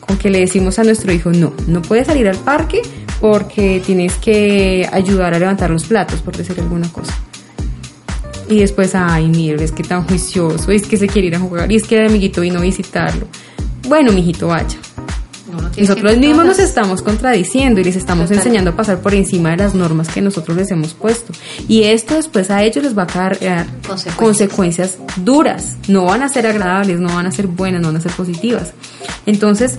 con 0.00 0.18
que 0.18 0.30
le 0.30 0.40
decimos 0.40 0.78
a 0.78 0.84
nuestro 0.84 1.12
hijo, 1.12 1.30
no, 1.30 1.52
no 1.68 1.82
puede 1.82 2.04
salir 2.04 2.28
al 2.28 2.36
parque 2.38 2.82
porque 3.20 3.82
tienes 3.84 4.14
que 4.14 4.88
ayudar 4.90 5.34
a 5.34 5.38
levantar 5.38 5.70
los 5.70 5.84
platos, 5.84 6.22
por 6.22 6.36
decir 6.36 6.58
alguna 6.58 6.90
cosa. 6.90 7.14
Y 8.48 8.60
después, 8.60 8.94
ay, 8.94 9.28
mire, 9.28 9.62
es 9.62 9.70
que 9.70 9.84
tan 9.84 10.04
juicioso, 10.04 10.72
es 10.72 10.86
que 10.86 10.96
se 10.96 11.06
quiere 11.06 11.28
ir 11.28 11.36
a 11.36 11.38
jugar, 11.38 11.70
y 11.70 11.76
es 11.76 11.84
que 11.84 11.98
el 11.98 12.08
amiguito 12.08 12.40
vino 12.40 12.58
a 12.58 12.62
visitarlo. 12.62 13.26
Bueno, 13.86 14.10
mijito, 14.12 14.48
vaya. 14.48 14.78
nosotros 15.78 16.16
mismos 16.16 16.46
nos 16.46 16.58
estamos 16.58 17.02
contradiciendo 17.02 17.80
y 17.80 17.84
les 17.84 17.96
estamos 17.96 18.30
enseñando 18.30 18.70
a 18.70 18.76
pasar 18.76 19.00
por 19.00 19.14
encima 19.14 19.50
de 19.50 19.58
las 19.58 19.74
normas 19.74 20.08
que 20.08 20.20
nosotros 20.20 20.56
les 20.56 20.70
hemos 20.70 20.94
puesto. 20.94 21.32
Y 21.68 21.84
esto 21.84 22.14
después 22.14 22.50
a 22.50 22.62
ellos 22.62 22.82
les 22.82 22.96
va 22.96 23.04
a 23.04 23.06
crear 23.06 23.66
consecuencias. 23.86 24.16
consecuencias 24.16 24.98
duras. 25.16 25.76
No 25.88 26.06
van 26.06 26.22
a 26.22 26.28
ser 26.28 26.46
agradables, 26.46 26.98
no 26.98 27.14
van 27.14 27.26
a 27.26 27.32
ser 27.32 27.46
buenas, 27.46 27.80
no 27.82 27.88
van 27.88 27.96
a 27.96 28.00
ser 28.00 28.12
positivas. 28.12 28.72
Entonces, 29.26 29.78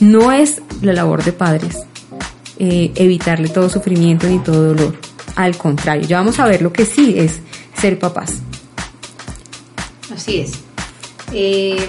no 0.00 0.32
es 0.32 0.62
la 0.80 0.92
labor 0.92 1.22
de 1.22 1.32
padres 1.32 1.76
eh, 2.58 2.92
evitarle 2.94 3.48
todo 3.48 3.68
sufrimiento 3.68 4.26
ni 4.26 4.38
todo 4.38 4.74
dolor. 4.74 4.96
Al 5.36 5.56
contrario, 5.56 6.06
ya 6.06 6.18
vamos 6.18 6.38
a 6.38 6.46
ver 6.46 6.62
lo 6.62 6.72
que 6.72 6.84
sí 6.84 7.14
es 7.16 7.40
ser 7.74 7.98
papás. 7.98 8.34
Así 10.14 10.40
es. 10.40 10.52
Eh, 11.32 11.88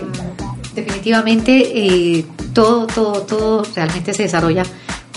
definitivamente 0.74 1.52
eh, 1.76 2.26
todo, 2.54 2.88
todo, 2.88 3.22
todo 3.24 3.64
realmente 3.76 4.14
se 4.14 4.24
desarrolla 4.24 4.64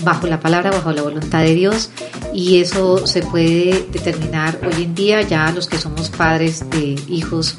bajo 0.03 0.26
la 0.26 0.41
palabra, 0.41 0.71
bajo 0.71 0.93
la 0.93 1.03
voluntad 1.03 1.43
de 1.43 1.55
Dios 1.55 1.91
y 2.35 2.61
eso 2.61 3.07
se 3.07 3.23
puede 3.23 3.87
determinar 3.93 4.59
hoy 4.62 4.83
en 4.83 4.95
día 4.95 5.23
ya 5.23 5.50
los 5.53 5.69
que 5.69 5.79
somos 5.79 6.11
padres 6.11 6.69
de 6.71 7.00
hijos 7.09 7.57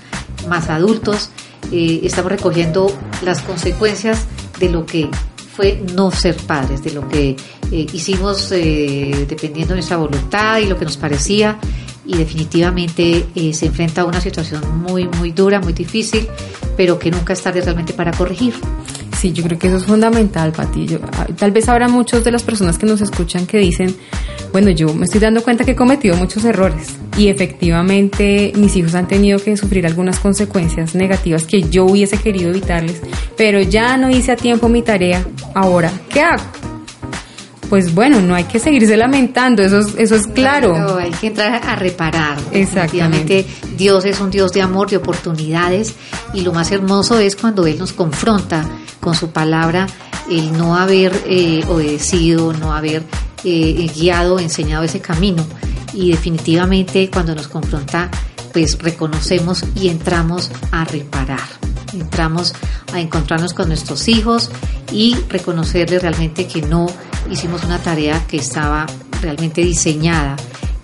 más 0.48 0.70
adultos, 0.70 1.32
estamos 1.72 2.32
recogiendo 2.32 2.96
las 3.24 3.41
consecuencias 3.41 4.25
de 4.60 4.70
lo 4.70 4.86
que 4.86 5.10
fue 5.58 5.84
no 5.96 6.12
ser 6.12 6.36
padres, 6.38 6.84
de 6.84 6.92
lo 6.92 7.10
que 7.10 7.36
eh, 7.72 7.88
hicimos 7.92 8.52
eh, 8.52 9.26
dependiendo 9.28 9.70
de 9.70 9.78
nuestra 9.78 9.98
voluntad 9.98 10.60
y 10.60 10.68
lo 10.68 10.78
que 10.78 10.86
nos 10.86 10.98
parecía 10.98 11.58
y 12.06 12.16
definitivamente 12.16 13.26
eh, 13.34 13.54
se 13.56 13.66
enfrenta 13.66 14.02
a 14.02 14.06
una 14.06 14.22
situación 14.22 14.62
muy, 14.84 15.08
muy 15.08 15.32
dura, 15.32 15.60
muy 15.60 15.74
difícil, 15.74 16.28
pero 16.78 17.00
que 17.00 17.10
nunca 17.10 17.34
es 17.34 17.42
tarde 17.42 17.62
realmente 17.62 17.94
para 17.94 18.12
corregir. 18.12 18.54
Sí, 19.20 19.34
yo 19.34 19.44
creo 19.44 19.58
que 19.58 19.68
eso 19.68 19.78
es 19.78 19.86
fundamental, 19.86 20.52
Pati. 20.52 20.86
Ah, 21.14 21.26
tal 21.36 21.52
vez 21.52 21.68
habrá 21.68 21.88
muchos 21.88 22.24
de 22.24 22.32
las 22.32 22.44
personas 22.44 22.78
que 22.78 22.86
nos 22.86 23.02
escuchan 23.02 23.48
que 23.48 23.58
dicen, 23.58 23.98
bueno, 24.51 24.72
yo 24.72 24.94
me 24.94 25.06
estoy 25.06 25.20
dando 25.20 25.44
cuenta 25.44 25.63
que 25.63 25.72
he 25.72 25.75
cometido 25.75 26.16
muchos 26.16 26.44
errores 26.46 26.96
y 27.18 27.27
efectivamente 27.27 28.51
mis 28.56 28.75
hijos 28.75 28.96
han 28.96 29.08
tenido 29.08 29.39
que 29.39 29.56
sufrir 29.58 29.86
algunas 29.86 30.20
consecuencias 30.20 30.96
negativas 30.96 31.46
que 31.46 31.63
yo 31.63 31.86
hubiese 31.86 32.18
querido 32.18 32.50
evitarles, 32.50 33.01
pero 33.36 33.62
ya 33.62 33.98
no 33.98 34.10
hice 34.10 34.32
a 34.32 34.36
tiempo 34.36 34.70
mi 34.70 34.82
tarea. 34.82 35.25
Ahora, 35.54 35.92
¿qué 36.10 36.22
hago? 36.22 36.44
pues 37.70 37.94
bueno, 37.94 38.22
no 38.22 38.36
hay 38.36 38.46
que 38.46 38.60
seguirse 38.60 38.96
lamentando, 38.96 39.62
eso 39.62 39.80
es, 39.80 39.96
eso 39.98 40.16
es 40.16 40.27
claro. 40.27 40.98
hay 40.98 41.12
que 41.12 41.27
entrar 41.27 41.62
a 41.66 41.75
reparar. 41.75 42.38
Exactamente. 42.51 43.46
Dios 43.75 44.06
es 44.06 44.20
un 44.20 44.30
Dios 44.30 44.51
de 44.51 44.62
amor, 44.62 44.89
de 44.89 44.98
oportunidades, 44.98 45.94
y 46.34 46.42
lo 46.42 46.54
más 46.54 46.72
hermoso 46.72 47.20
es 47.20 47.36
cuando 47.36 47.68
Él 47.68 47.77
nos 47.77 47.94
confronta 47.94 48.66
con 49.00 49.16
su 49.16 49.32
palabra 49.32 49.88
el 50.30 50.58
no 50.58 50.77
haber 50.77 51.13
eh, 51.25 51.63
obedecido, 51.68 52.54
no 52.54 52.74
haber 52.74 53.04
eh, 53.44 53.89
guiado, 53.96 54.39
enseñado 54.39 54.84
ese 54.84 55.01
camino. 55.01 55.46
Y 55.94 56.12
definitivamente 56.12 57.10
cuando 57.10 57.34
nos 57.34 57.48
confronta, 57.48 58.10
pues 58.53 58.77
reconocemos 58.79 59.63
y 59.75 59.89
entramos 59.89 60.51
a 60.72 60.86
reparar. 60.86 61.48
Entramos 61.94 62.53
a 62.94 63.00
encontrarnos 63.00 63.53
con 63.53 63.70
nuestros 63.70 64.08
hijos 64.08 64.50
y 64.91 65.15
reconocerles 65.29 66.01
realmente 66.01 66.48
que 66.48 66.62
no 66.62 66.88
hicimos 67.29 67.63
una 67.63 67.79
tarea 67.79 68.25
que 68.27 68.38
estaba 68.38 68.86
realmente 69.22 69.62
diseñada 69.62 70.36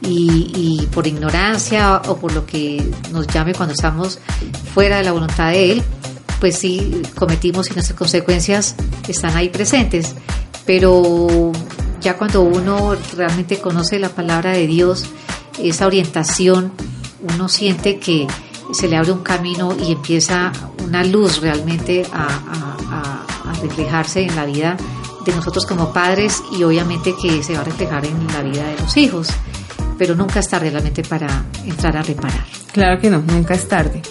y, 0.02 0.88
por 0.94 1.08
ignorancia 1.08 2.02
o 2.08 2.18
por 2.18 2.34
lo 2.34 2.46
que 2.46 2.84
nos 3.12 3.28
llame 3.28 3.54
cuando 3.54 3.74
estamos 3.74 4.20
fuera 4.74 4.98
de 4.98 5.04
la 5.04 5.12
voluntad 5.12 5.52
de 5.52 5.72
Él, 5.72 5.84
pues 6.40 6.58
sí 6.58 7.02
cometimos 7.16 7.70
y 7.70 7.74
nuestras 7.74 7.98
consecuencias 7.98 8.76
están 9.08 9.36
ahí 9.36 9.50
presentes. 9.50 10.14
Pero 10.66 11.52
ya 12.04 12.18
cuando 12.18 12.42
uno 12.42 12.96
realmente 13.16 13.60
conoce 13.60 13.98
la 13.98 14.10
palabra 14.10 14.52
de 14.52 14.68
Dios, 14.68 15.06
esa 15.58 15.88
orientación, 15.88 16.74
uno 17.34 17.48
siente 17.48 17.98
que 17.98 18.28
se 18.74 18.88
le 18.88 18.98
abre 18.98 19.14
un 19.14 19.24
camino 19.24 19.76
y 19.76 19.94
empieza 19.94 20.52
una 20.84 21.04
luz 21.04 21.42
realmente 21.42 22.06
a, 22.14 22.50
reflejarse 23.62 24.24
en 24.24 24.36
la 24.36 24.46
vida 24.46 24.76
de 25.26 25.34
nosotros 25.34 25.66
como 25.66 25.94
padres 25.94 26.44
y 26.52 26.64
obviamente 26.64 27.14
que 27.22 27.42
se 27.44 27.54
va 27.54 27.62
a 27.62 27.64
reflejar 27.64 28.06
en 28.06 28.28
la 28.28 28.42
vida 28.42 28.68
de 28.68 28.78
los 28.78 28.98
hijos, 28.98 29.30
pero 29.98 30.16
nunca 30.16 30.42
es 30.42 30.50
tarde 30.50 30.70
realmente 30.70 31.02
para 31.02 31.46
entrar 31.64 31.96
a 31.96 32.02
reparar. 32.02 32.44
Claro 32.74 33.00
que 33.00 33.10
no, 33.10 33.20
nunca 33.20 33.54
es 33.54 33.66
tarde. 33.70 34.02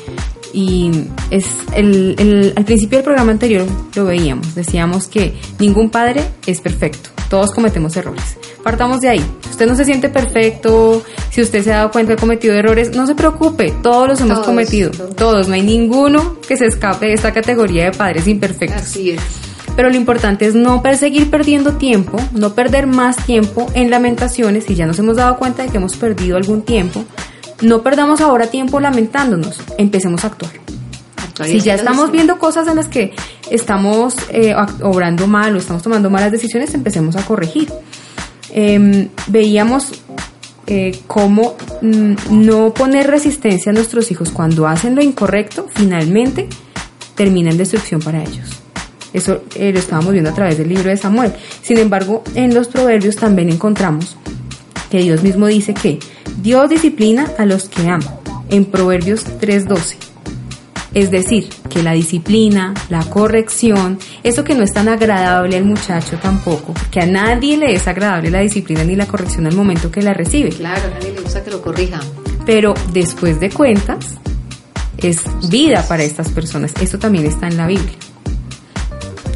Y 0.54 0.90
es 1.28 1.44
el, 1.74 2.54
al 2.56 2.64
principio 2.64 2.98
del 2.98 3.04
programa 3.04 3.32
anterior 3.32 3.66
lo 3.94 4.06
veíamos, 4.06 4.54
decíamos 4.54 5.06
que 5.06 5.38
ningún 5.58 5.90
padre 5.90 6.24
es 6.46 6.62
perfecto, 6.62 7.10
todos 7.32 7.50
cometemos 7.52 7.96
errores. 7.96 8.36
Partamos 8.62 9.00
de 9.00 9.08
ahí. 9.08 9.24
Si 9.44 9.48
usted 9.52 9.66
no 9.66 9.74
se 9.74 9.86
siente 9.86 10.10
perfecto, 10.10 11.02
si 11.30 11.40
usted 11.40 11.64
se 11.64 11.72
ha 11.72 11.76
dado 11.76 11.90
cuenta 11.90 12.10
de 12.10 12.16
que 12.16 12.20
ha 12.20 12.20
cometido 12.20 12.54
errores, 12.54 12.94
no 12.94 13.06
se 13.06 13.14
preocupe, 13.14 13.72
todos 13.82 14.06
los 14.06 14.20
hemos 14.20 14.40
cometido, 14.40 14.90
todos. 14.90 15.48
no 15.48 15.54
hay 15.54 15.62
ninguno 15.62 16.36
que 16.46 16.58
se 16.58 16.66
escape 16.66 17.06
de 17.06 17.14
esta 17.14 17.32
categoría 17.32 17.84
de 17.84 17.92
padres 17.92 18.28
imperfectos. 18.28 18.82
Así 18.82 19.12
es. 19.12 19.20
Pero 19.74 19.88
lo 19.88 19.96
importante 19.96 20.44
es 20.44 20.54
no 20.54 20.82
seguir 20.98 21.30
perdiendo 21.30 21.78
tiempo, 21.78 22.18
no 22.32 22.52
perder 22.52 22.86
más 22.86 23.16
tiempo 23.16 23.66
en 23.72 23.90
lamentaciones 23.90 24.64
si 24.64 24.74
ya 24.74 24.84
nos 24.84 24.98
hemos 24.98 25.16
dado 25.16 25.38
cuenta 25.38 25.62
de 25.62 25.70
que 25.70 25.78
hemos 25.78 25.96
perdido 25.96 26.36
algún 26.36 26.60
tiempo, 26.60 27.02
no 27.62 27.82
perdamos 27.82 28.20
ahora 28.20 28.48
tiempo 28.48 28.78
lamentándonos, 28.78 29.58
empecemos 29.78 30.24
a 30.24 30.26
actuar. 30.26 30.52
si 31.46 31.60
ya 31.60 31.76
estamos 31.76 32.12
viendo 32.12 32.38
cosas 32.38 32.68
en 32.68 32.76
las 32.76 32.88
que 32.88 33.14
estamos 33.52 34.14
eh, 34.30 34.54
obrando 34.82 35.26
mal 35.26 35.54
o 35.54 35.58
estamos 35.58 35.82
tomando 35.82 36.10
malas 36.10 36.32
decisiones, 36.32 36.74
empecemos 36.74 37.16
a 37.16 37.24
corregir. 37.24 37.70
Em, 38.54 39.08
veíamos 39.28 40.02
eh, 40.66 40.98
cómo 41.06 41.56
mm, 41.82 42.14
no 42.30 42.72
poner 42.72 43.08
resistencia 43.08 43.70
a 43.70 43.74
nuestros 43.74 44.10
hijos 44.10 44.30
cuando 44.30 44.66
hacen 44.66 44.94
lo 44.94 45.02
incorrecto, 45.02 45.68
finalmente 45.74 46.48
termina 47.14 47.50
en 47.50 47.58
destrucción 47.58 48.00
para 48.00 48.22
ellos. 48.22 48.62
Eso 49.12 49.42
eh, 49.54 49.70
lo 49.72 49.78
estábamos 49.78 50.12
viendo 50.12 50.30
a 50.30 50.34
través 50.34 50.56
del 50.56 50.68
libro 50.68 50.88
de 50.88 50.96
Samuel. 50.96 51.32
Sin 51.60 51.76
embargo, 51.76 52.22
en 52.34 52.54
los 52.54 52.68
proverbios 52.68 53.16
también 53.16 53.50
encontramos 53.50 54.16
que 54.90 54.98
Dios 54.98 55.22
mismo 55.22 55.46
dice 55.46 55.74
que 55.74 55.98
Dios 56.40 56.70
disciplina 56.70 57.30
a 57.38 57.44
los 57.44 57.68
que 57.68 57.88
ama. 57.88 58.18
En 58.48 58.64
Proverbios 58.64 59.24
3:12. 59.40 60.11
Es 60.94 61.10
decir, 61.10 61.48
que 61.70 61.82
la 61.82 61.92
disciplina, 61.92 62.74
la 62.90 63.02
corrección, 63.04 63.98
eso 64.22 64.44
que 64.44 64.54
no 64.54 64.62
es 64.62 64.74
tan 64.74 64.88
agradable 64.88 65.56
al 65.56 65.64
muchacho 65.64 66.18
tampoco, 66.18 66.74
que 66.90 67.00
a 67.00 67.06
nadie 67.06 67.56
le 67.56 67.74
es 67.74 67.88
agradable 67.88 68.30
la 68.30 68.40
disciplina 68.40 68.84
ni 68.84 68.94
la 68.94 69.06
corrección 69.06 69.46
al 69.46 69.54
momento 69.54 69.90
que 69.90 70.02
la 70.02 70.12
recibe. 70.12 70.50
Claro, 70.50 70.82
a 70.88 70.90
nadie 70.90 71.12
le 71.14 71.20
gusta 71.22 71.42
que 71.42 71.50
lo 71.50 71.62
corrijan. 71.62 72.02
Pero 72.44 72.74
después 72.92 73.40
de 73.40 73.48
cuentas, 73.48 74.18
es 74.98 75.22
vida 75.48 75.82
para 75.88 76.02
estas 76.02 76.28
personas. 76.28 76.74
Eso 76.80 76.98
también 76.98 77.24
está 77.24 77.48
en 77.48 77.56
la 77.56 77.66
Biblia. 77.66 77.96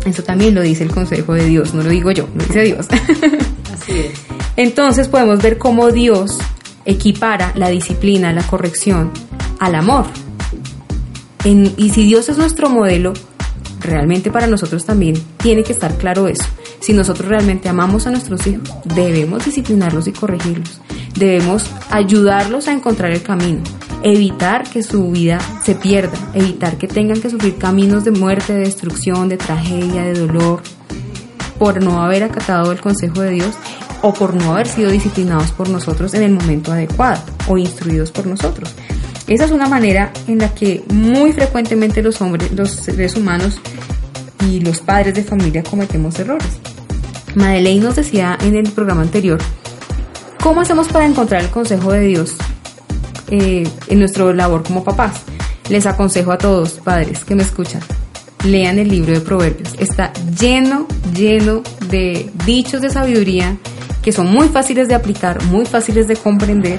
Eso 0.05 0.23
también 0.23 0.55
lo 0.55 0.61
dice 0.61 0.85
el 0.85 0.91
consejo 0.91 1.33
de 1.33 1.47
Dios, 1.47 1.73
no 1.73 1.83
lo 1.83 1.89
digo 1.89 2.11
yo, 2.11 2.29
lo 2.35 2.45
dice 2.45 2.63
Dios. 2.65 2.87
Así 3.73 3.93
es. 3.93 4.21
Entonces 4.57 5.09
podemos 5.09 5.43
ver 5.43 5.57
cómo 5.57 5.91
Dios 5.91 6.39
equipara 6.85 7.53
la 7.57 7.71
disciplina, 7.71 8.33
la 8.33 8.43
corrección 8.47 9.11
al 9.59 9.75
amor 9.75 10.07
y 11.47 11.91
si 11.91 12.05
Dios 12.05 12.29
es 12.29 12.39
nuestro 12.39 12.69
modelo, 12.69 13.13
realmente 13.81 14.31
para 14.31 14.47
nosotros 14.47 14.85
también 14.85 15.15
tiene 15.37 15.63
que 15.63 15.73
estar 15.73 15.97
claro 15.97 16.27
eso. 16.29 16.45
Si 16.81 16.93
nosotros 16.93 17.29
realmente 17.29 17.69
amamos 17.69 18.07
a 18.07 18.11
nuestros 18.11 18.47
hijos, 18.47 18.69
debemos 18.85 19.45
disciplinarlos 19.45 20.09
y 20.09 20.13
corregirlos. 20.13 20.81
Debemos 21.15 21.71
ayudarlos 21.91 22.69
a 22.69 22.73
encontrar 22.73 23.13
el 23.13 23.23
camino, 23.23 23.63
evitar 24.03 24.69
que 24.69 24.83
su 24.83 25.11
vida 25.11 25.39
se 25.65 25.75
pierda, 25.75 26.19
evitar 26.35 26.77
que 26.77 26.89
tengan 26.89 27.21
que 27.21 27.31
sufrir 27.31 27.57
caminos 27.57 28.05
de 28.05 28.11
muerte, 28.11 28.53
de 28.53 28.61
destrucción, 28.61 29.29
de 29.29 29.37
tragedia, 29.37 30.03
de 30.03 30.15
dolor, 30.15 30.61
por 31.59 31.83
no 31.83 32.03
haber 32.03 32.25
acatado 32.25 32.73
el 32.73 32.81
consejo 32.81 33.23
de 33.23 33.31
Dios 33.31 33.55
o 34.03 34.13
por 34.13 34.35
no 34.35 34.53
haber 34.53 34.69
sido 34.69 34.91
disciplinados 34.91 35.53
por 35.53 35.69
nosotros 35.69 36.13
en 36.15 36.23
el 36.23 36.33
momento 36.33 36.73
adecuado 36.73 37.23
o 37.49 37.57
instruidos 37.57 38.11
por 38.11 38.27
nosotros. 38.27 38.75
Esa 39.29 39.45
es 39.45 39.51
una 39.51 39.69
manera 39.69 40.13
en 40.29 40.39
la 40.39 40.55
que 40.55 40.85
muy 40.93 41.33
frecuentemente 41.33 42.03
los 42.03 42.21
hombres, 42.21 42.53
los 42.53 42.71
seres 42.71 43.17
humanos 43.17 43.59
y 44.49 44.61
los 44.61 44.81
padres 44.81 45.15
de 45.15 45.25
familia 45.25 45.65
cometemos 45.65 46.19
errores. 46.19 46.61
Madeleine 47.35 47.85
nos 47.85 47.97
decía 47.97 48.39
en 48.41 48.55
el 48.55 48.71
programa 48.71 49.03
anterior, 49.03 49.39
¿cómo 50.41 50.61
hacemos 50.61 50.89
para 50.89 51.07
encontrar 51.07 51.43
el 51.43 51.51
consejo 51.51 51.93
de 51.93 52.07
Dios 52.07 52.37
eh, 53.31 53.69
en 53.89 53.99
nuestra 53.99 54.33
labor 54.33 54.63
como 54.63 54.85
papás? 54.85 55.23
Les 55.69 55.87
aconsejo 55.87 56.31
a 56.31 56.39
todos, 56.39 56.75
padres 56.75 57.25
que 57.25 57.35
me 57.35 57.43
escuchan, 57.43 57.83
lean 58.45 58.79
el 58.79 58.89
libro 58.89 59.13
de 59.13 59.21
Proverbios. 59.21 59.75
Está 59.81 60.13
lleno, 60.39 60.87
lleno 61.15 61.63
de 61.91 62.31
dichos 62.47 62.81
de 62.81 62.91
sabiduría 62.91 63.57
que 64.03 64.13
son 64.13 64.31
muy 64.31 64.49
fáciles 64.49 64.87
de 64.87 64.95
aplicar, 64.95 65.43
muy 65.47 65.67
fáciles 65.67 66.07
de 66.07 66.15
comprender 66.15 66.79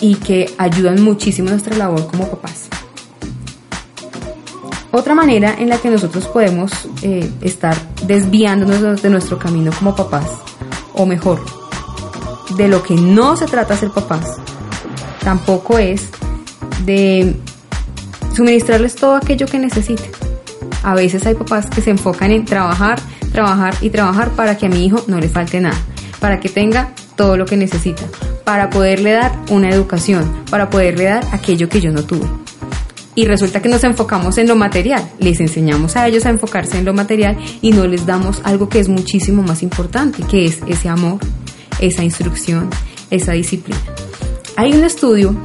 y 0.00 0.14
que 0.16 0.54
ayudan 0.58 1.02
muchísimo 1.02 1.50
nuestra 1.50 1.76
labor 1.76 2.06
como 2.06 2.28
papás. 2.28 2.68
Otra 4.90 5.14
manera 5.14 5.54
en 5.58 5.68
la 5.68 5.78
que 5.78 5.90
nosotros 5.90 6.26
podemos 6.26 6.72
eh, 7.02 7.30
estar 7.42 7.76
desviándonos 8.06 9.02
de 9.02 9.10
nuestro 9.10 9.38
camino 9.38 9.70
como 9.78 9.94
papás, 9.94 10.26
o 10.94 11.04
mejor, 11.04 11.44
de 12.56 12.68
lo 12.68 12.82
que 12.82 12.94
no 12.94 13.36
se 13.36 13.46
trata 13.46 13.76
ser 13.76 13.90
papás, 13.90 14.36
tampoco 15.22 15.78
es 15.78 16.08
de 16.86 17.36
suministrarles 18.34 18.94
todo 18.96 19.16
aquello 19.16 19.46
que 19.46 19.58
necesiten. 19.58 20.10
A 20.82 20.94
veces 20.94 21.26
hay 21.26 21.34
papás 21.34 21.66
que 21.66 21.82
se 21.82 21.90
enfocan 21.90 22.30
en 22.30 22.46
trabajar, 22.46 22.98
trabajar 23.30 23.74
y 23.82 23.90
trabajar 23.90 24.30
para 24.30 24.56
que 24.56 24.66
a 24.66 24.68
mi 24.70 24.86
hijo 24.86 25.04
no 25.06 25.20
le 25.20 25.28
falte 25.28 25.60
nada, 25.60 25.76
para 26.18 26.40
que 26.40 26.48
tenga 26.48 26.92
todo 27.14 27.36
lo 27.36 27.44
que 27.44 27.58
necesita, 27.58 28.04
para 28.48 28.70
poderle 28.70 29.12
dar 29.12 29.38
una 29.50 29.68
educación, 29.68 30.42
para 30.50 30.70
poderle 30.70 31.04
dar 31.04 31.22
aquello 31.32 31.68
que 31.68 31.82
yo 31.82 31.92
no 31.92 32.04
tuve. 32.04 32.26
Y 33.14 33.26
resulta 33.26 33.60
que 33.60 33.68
nos 33.68 33.84
enfocamos 33.84 34.38
en 34.38 34.48
lo 34.48 34.56
material, 34.56 35.06
les 35.18 35.38
enseñamos 35.40 35.96
a 35.96 36.08
ellos 36.08 36.24
a 36.24 36.30
enfocarse 36.30 36.78
en 36.78 36.86
lo 36.86 36.94
material 36.94 37.36
y 37.60 37.72
no 37.72 37.86
les 37.86 38.06
damos 38.06 38.40
algo 38.44 38.70
que 38.70 38.80
es 38.80 38.88
muchísimo 38.88 39.42
más 39.42 39.62
importante, 39.62 40.22
que 40.22 40.46
es 40.46 40.60
ese 40.66 40.88
amor, 40.88 41.18
esa 41.78 42.02
instrucción, 42.04 42.70
esa 43.10 43.32
disciplina. 43.32 43.82
Hay 44.56 44.72
un 44.72 44.82
estudio, 44.82 45.36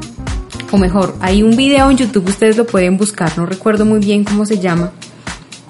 o 0.71 0.77
mejor, 0.77 1.13
hay 1.19 1.43
un 1.43 1.57
video 1.57 1.91
en 1.91 1.97
YouTube, 1.97 2.29
ustedes 2.29 2.55
lo 2.55 2.65
pueden 2.65 2.95
buscar, 2.95 3.37
no 3.37 3.45
recuerdo 3.45 3.83
muy 3.83 3.99
bien 3.99 4.23
cómo 4.23 4.45
se 4.45 4.59
llama, 4.59 4.93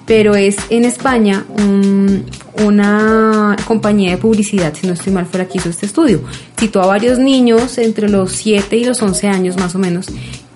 pero 0.06 0.34
es 0.34 0.56
en 0.70 0.84
España 0.84 1.44
una 2.62 3.56
compañía 3.66 4.10
de 4.10 4.16
publicidad, 4.18 4.74
si 4.74 4.86
no 4.86 4.92
estoy 4.92 5.12
mal, 5.12 5.26
fue 5.26 5.38
la 5.38 5.48
que 5.48 5.58
hizo 5.58 5.70
este 5.70 5.86
estudio. 5.86 6.22
Citó 6.58 6.82
a 6.82 6.86
varios 6.86 7.18
niños 7.18 7.78
entre 7.78 8.08
los 8.08 8.32
7 8.32 8.76
y 8.76 8.84
los 8.84 9.00
11 9.02 9.28
años 9.28 9.56
más 9.56 9.74
o 9.74 9.78
menos 9.78 10.06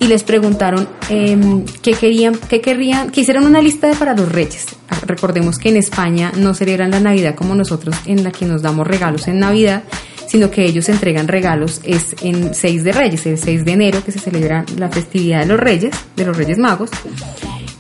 y 0.00 0.06
les 0.06 0.22
preguntaron 0.22 0.88
eh, 1.10 1.64
qué 1.82 1.92
querían, 1.92 2.36
qué 2.48 2.60
querrían, 2.60 3.10
que 3.10 3.22
hicieran 3.22 3.46
una 3.46 3.60
lista 3.60 3.88
de 3.88 3.96
para 3.96 4.14
los 4.14 4.30
reyes. 4.30 4.66
Recordemos 5.06 5.58
que 5.58 5.70
en 5.70 5.76
España 5.76 6.32
no 6.36 6.54
celebran 6.54 6.90
la 6.90 7.00
Navidad 7.00 7.34
como 7.34 7.54
nosotros, 7.54 7.96
en 8.06 8.22
la 8.22 8.30
que 8.30 8.46
nos 8.46 8.62
damos 8.62 8.86
regalos 8.86 9.26
en 9.28 9.40
Navidad, 9.40 9.82
sino 10.28 10.50
que 10.50 10.64
ellos 10.64 10.88
entregan 10.88 11.26
regalos 11.26 11.80
es 11.84 12.14
en 12.20 12.54
6 12.54 12.84
de 12.84 12.92
Reyes, 12.92 13.26
el 13.26 13.38
6 13.38 13.64
de 13.64 13.72
enero 13.72 14.04
que 14.04 14.12
se 14.12 14.18
celebra 14.18 14.64
la 14.76 14.90
festividad 14.90 15.40
de 15.40 15.46
los 15.46 15.58
Reyes, 15.58 15.94
de 16.16 16.24
los 16.26 16.36
Reyes 16.36 16.58
Magos 16.58 16.90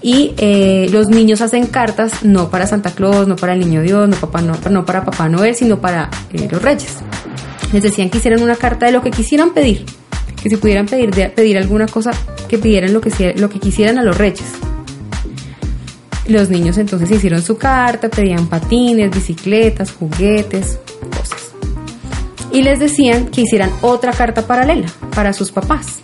y 0.08 0.32
eh, 0.38 0.88
los 0.90 1.08
niños 1.08 1.42
hacen 1.42 1.66
cartas 1.66 2.22
no 2.22 2.48
para 2.48 2.66
Santa 2.66 2.92
Claus, 2.92 3.28
no 3.28 3.36
para 3.36 3.52
el 3.52 3.60
Niño 3.60 3.82
Dios, 3.82 4.08
no, 4.08 4.16
papá, 4.16 4.40
no, 4.40 4.86
para 4.86 5.04
Papá 5.04 5.28
Noel, 5.28 5.54
sino 5.54 5.82
para 5.82 6.08
eh, 6.32 6.48
los 6.50 6.62
reyes. 6.62 6.96
Les 7.74 7.82
decían 7.82 8.08
que 8.08 8.16
hicieran 8.16 8.42
una 8.42 8.56
carta 8.56 8.86
de 8.86 8.92
lo 8.92 9.02
que 9.02 9.10
quisieran 9.10 9.50
pedir, 9.50 9.84
que 10.42 10.48
si 10.48 10.56
pudieran 10.56 10.86
pedir, 10.86 11.10
pedir 11.10 11.58
alguna 11.58 11.86
cosa, 11.86 12.12
que 12.48 12.56
pidieran 12.56 12.94
lo 12.94 13.02
que, 13.02 13.34
lo 13.36 13.50
que 13.50 13.60
quisieran 13.60 13.98
a 13.98 14.02
los 14.02 14.16
reyes. 14.16 14.46
Los 16.26 16.48
niños 16.48 16.78
entonces 16.78 17.10
hicieron 17.10 17.42
su 17.42 17.58
carta, 17.58 18.08
pedían 18.08 18.46
patines, 18.46 19.10
bicicletas, 19.10 19.92
juguetes, 19.92 20.78
cosas. 21.18 21.52
Y 22.50 22.62
les 22.62 22.78
decían 22.78 23.26
que 23.26 23.42
hicieran 23.42 23.70
otra 23.82 24.12
carta 24.12 24.46
paralela 24.46 24.88
para 25.14 25.34
sus 25.34 25.52
papás 25.52 26.00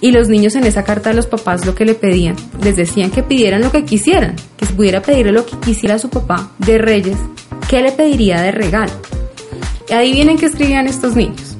y 0.00 0.12
los 0.12 0.28
niños 0.28 0.54
en 0.54 0.64
esa 0.64 0.84
carta 0.84 1.10
a 1.10 1.12
los 1.12 1.26
papás 1.26 1.66
lo 1.66 1.74
que 1.74 1.84
le 1.84 1.94
pedían, 1.94 2.36
les 2.62 2.76
decían 2.76 3.10
que 3.10 3.22
pidieran 3.22 3.62
lo 3.62 3.72
que 3.72 3.84
quisieran, 3.84 4.36
que 4.56 4.66
pudiera 4.66 5.02
pedirle 5.02 5.32
lo 5.32 5.44
que 5.44 5.56
quisiera 5.58 5.98
su 5.98 6.08
papá 6.08 6.50
de 6.58 6.78
Reyes, 6.78 7.18
¿qué 7.68 7.82
le 7.82 7.92
pediría 7.92 8.40
de 8.40 8.52
regalo? 8.52 8.92
Y 9.88 9.92
adivinen 9.92 10.38
qué 10.38 10.46
escribían 10.46 10.86
estos 10.86 11.16
niños. 11.16 11.56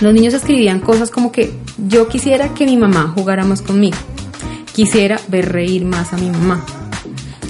Los 0.00 0.14
niños 0.14 0.32
escribían 0.32 0.80
cosas 0.80 1.10
como 1.10 1.32
que 1.32 1.52
yo 1.88 2.08
quisiera 2.08 2.54
que 2.54 2.64
mi 2.64 2.76
mamá 2.76 3.12
jugara 3.14 3.44
más 3.44 3.62
conmigo, 3.62 3.98
quisiera 4.72 5.20
ver 5.28 5.52
reír 5.52 5.84
más 5.84 6.12
a 6.12 6.16
mi 6.16 6.30
mamá, 6.30 6.64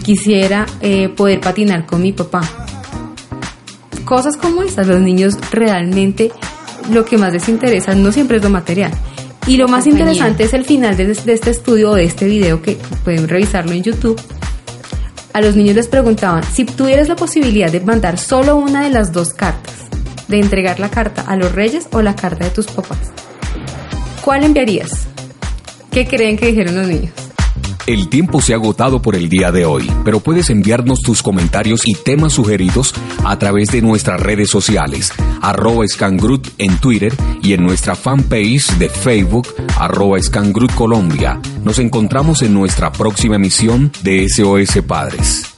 quisiera 0.03 0.67
eh, 0.81 1.09
poder 1.11 1.41
patinar 1.41 1.87
con 1.87 2.03
mi 2.03 2.13
papá. 2.13 2.41
Cosas 4.05 4.39
como 4.39 4.63
estas, 4.63 4.87
los 4.87 5.01
niños 5.01 5.37
realmente 5.53 6.33
lo 6.91 7.05
que 7.05 7.19
más 7.19 7.35
les 7.35 7.49
interesa 7.51 7.95
no 7.95 8.11
siempre 8.11 8.39
es 8.39 8.43
lo 8.43 8.49
material, 8.49 8.93
y 9.49 9.57
lo 9.57 9.67
más 9.67 9.87
interesante 9.87 10.45
es 10.45 10.53
el 10.53 10.67
final 10.67 10.95
de, 10.95 11.11
este 11.11 11.51
estudio 11.51 11.93
o 11.93 11.95
de 11.95 12.05
este 12.05 12.27
video 12.27 12.61
que 12.61 12.77
pueden 13.03 13.29
revisarlo 13.29 13.73
en 13.73 13.83
YouTube. 13.83 14.21
A 15.33 15.41
los 15.41 15.57
niños 15.57 15.75
les 15.75 15.89
preguntaban, 15.89 16.43
si 16.45 16.67
tuvieras 16.67 17.09
la 17.09 17.17
posibilidad 17.17 17.73
de 17.73 17.81
mandar 17.81 18.19
solo 18.19 18.57
una 18.57 18.85
de 18.85 18.91
las 18.91 19.11
dos 19.11 19.33
cartas, 19.33 19.75
de 20.29 20.39
entregar 20.39 20.79
la 20.79 20.91
carta 20.91 21.23
a 21.23 21.35
los 21.37 21.53
reyes 21.53 21.89
o 21.93 22.03
la 22.03 22.15
carta 22.15 22.45
de 22.45 22.51
tus 22.51 22.67
papás, 22.67 23.11
¿cuál 24.23 24.45
enviarías? 24.45 25.07
¿Qué 25.91 26.07
creen 26.07 26.37
que 26.37 26.49
dijeron 26.49 26.77
los 26.77 26.87
niños? 26.87 27.28
El 27.89 28.11
tiempo 28.11 28.43
se 28.43 28.53
ha 28.53 28.57
agotado 28.57 29.01
por 29.01 29.17
el 29.17 29.31
día 29.31 29.51
de 29.51 29.65
hoy, 29.65 29.91
pero 30.05 30.21
puedes 30.21 30.51
enviarnos 30.51 31.01
tus 31.01 31.23
comentarios 31.23 31.81
y 31.87 31.95
temas 31.95 32.35
sugeridos 32.35 32.93
a 33.25 33.39
través 33.39 33.71
de 33.71 33.81
nuestras 33.81 34.21
redes 34.21 34.51
sociales, 34.51 35.11
arroba 35.41 35.87
Scangrut 35.89 36.49
en 36.59 36.77
Twitter 36.81 37.15
y 37.43 37.55
en 37.55 37.63
nuestra 37.63 37.95
fanpage 37.95 38.77
de 38.77 38.91
Facebook, 38.91 39.49
arroba 39.79 40.21
Scangrut 40.21 40.75
Colombia. 40.75 41.41
Nos 41.65 41.79
encontramos 41.79 42.43
en 42.43 42.53
nuestra 42.53 42.93
próxima 42.93 43.37
emisión 43.37 43.91
de 44.03 44.29
SOS 44.29 44.83
Padres. 44.87 45.58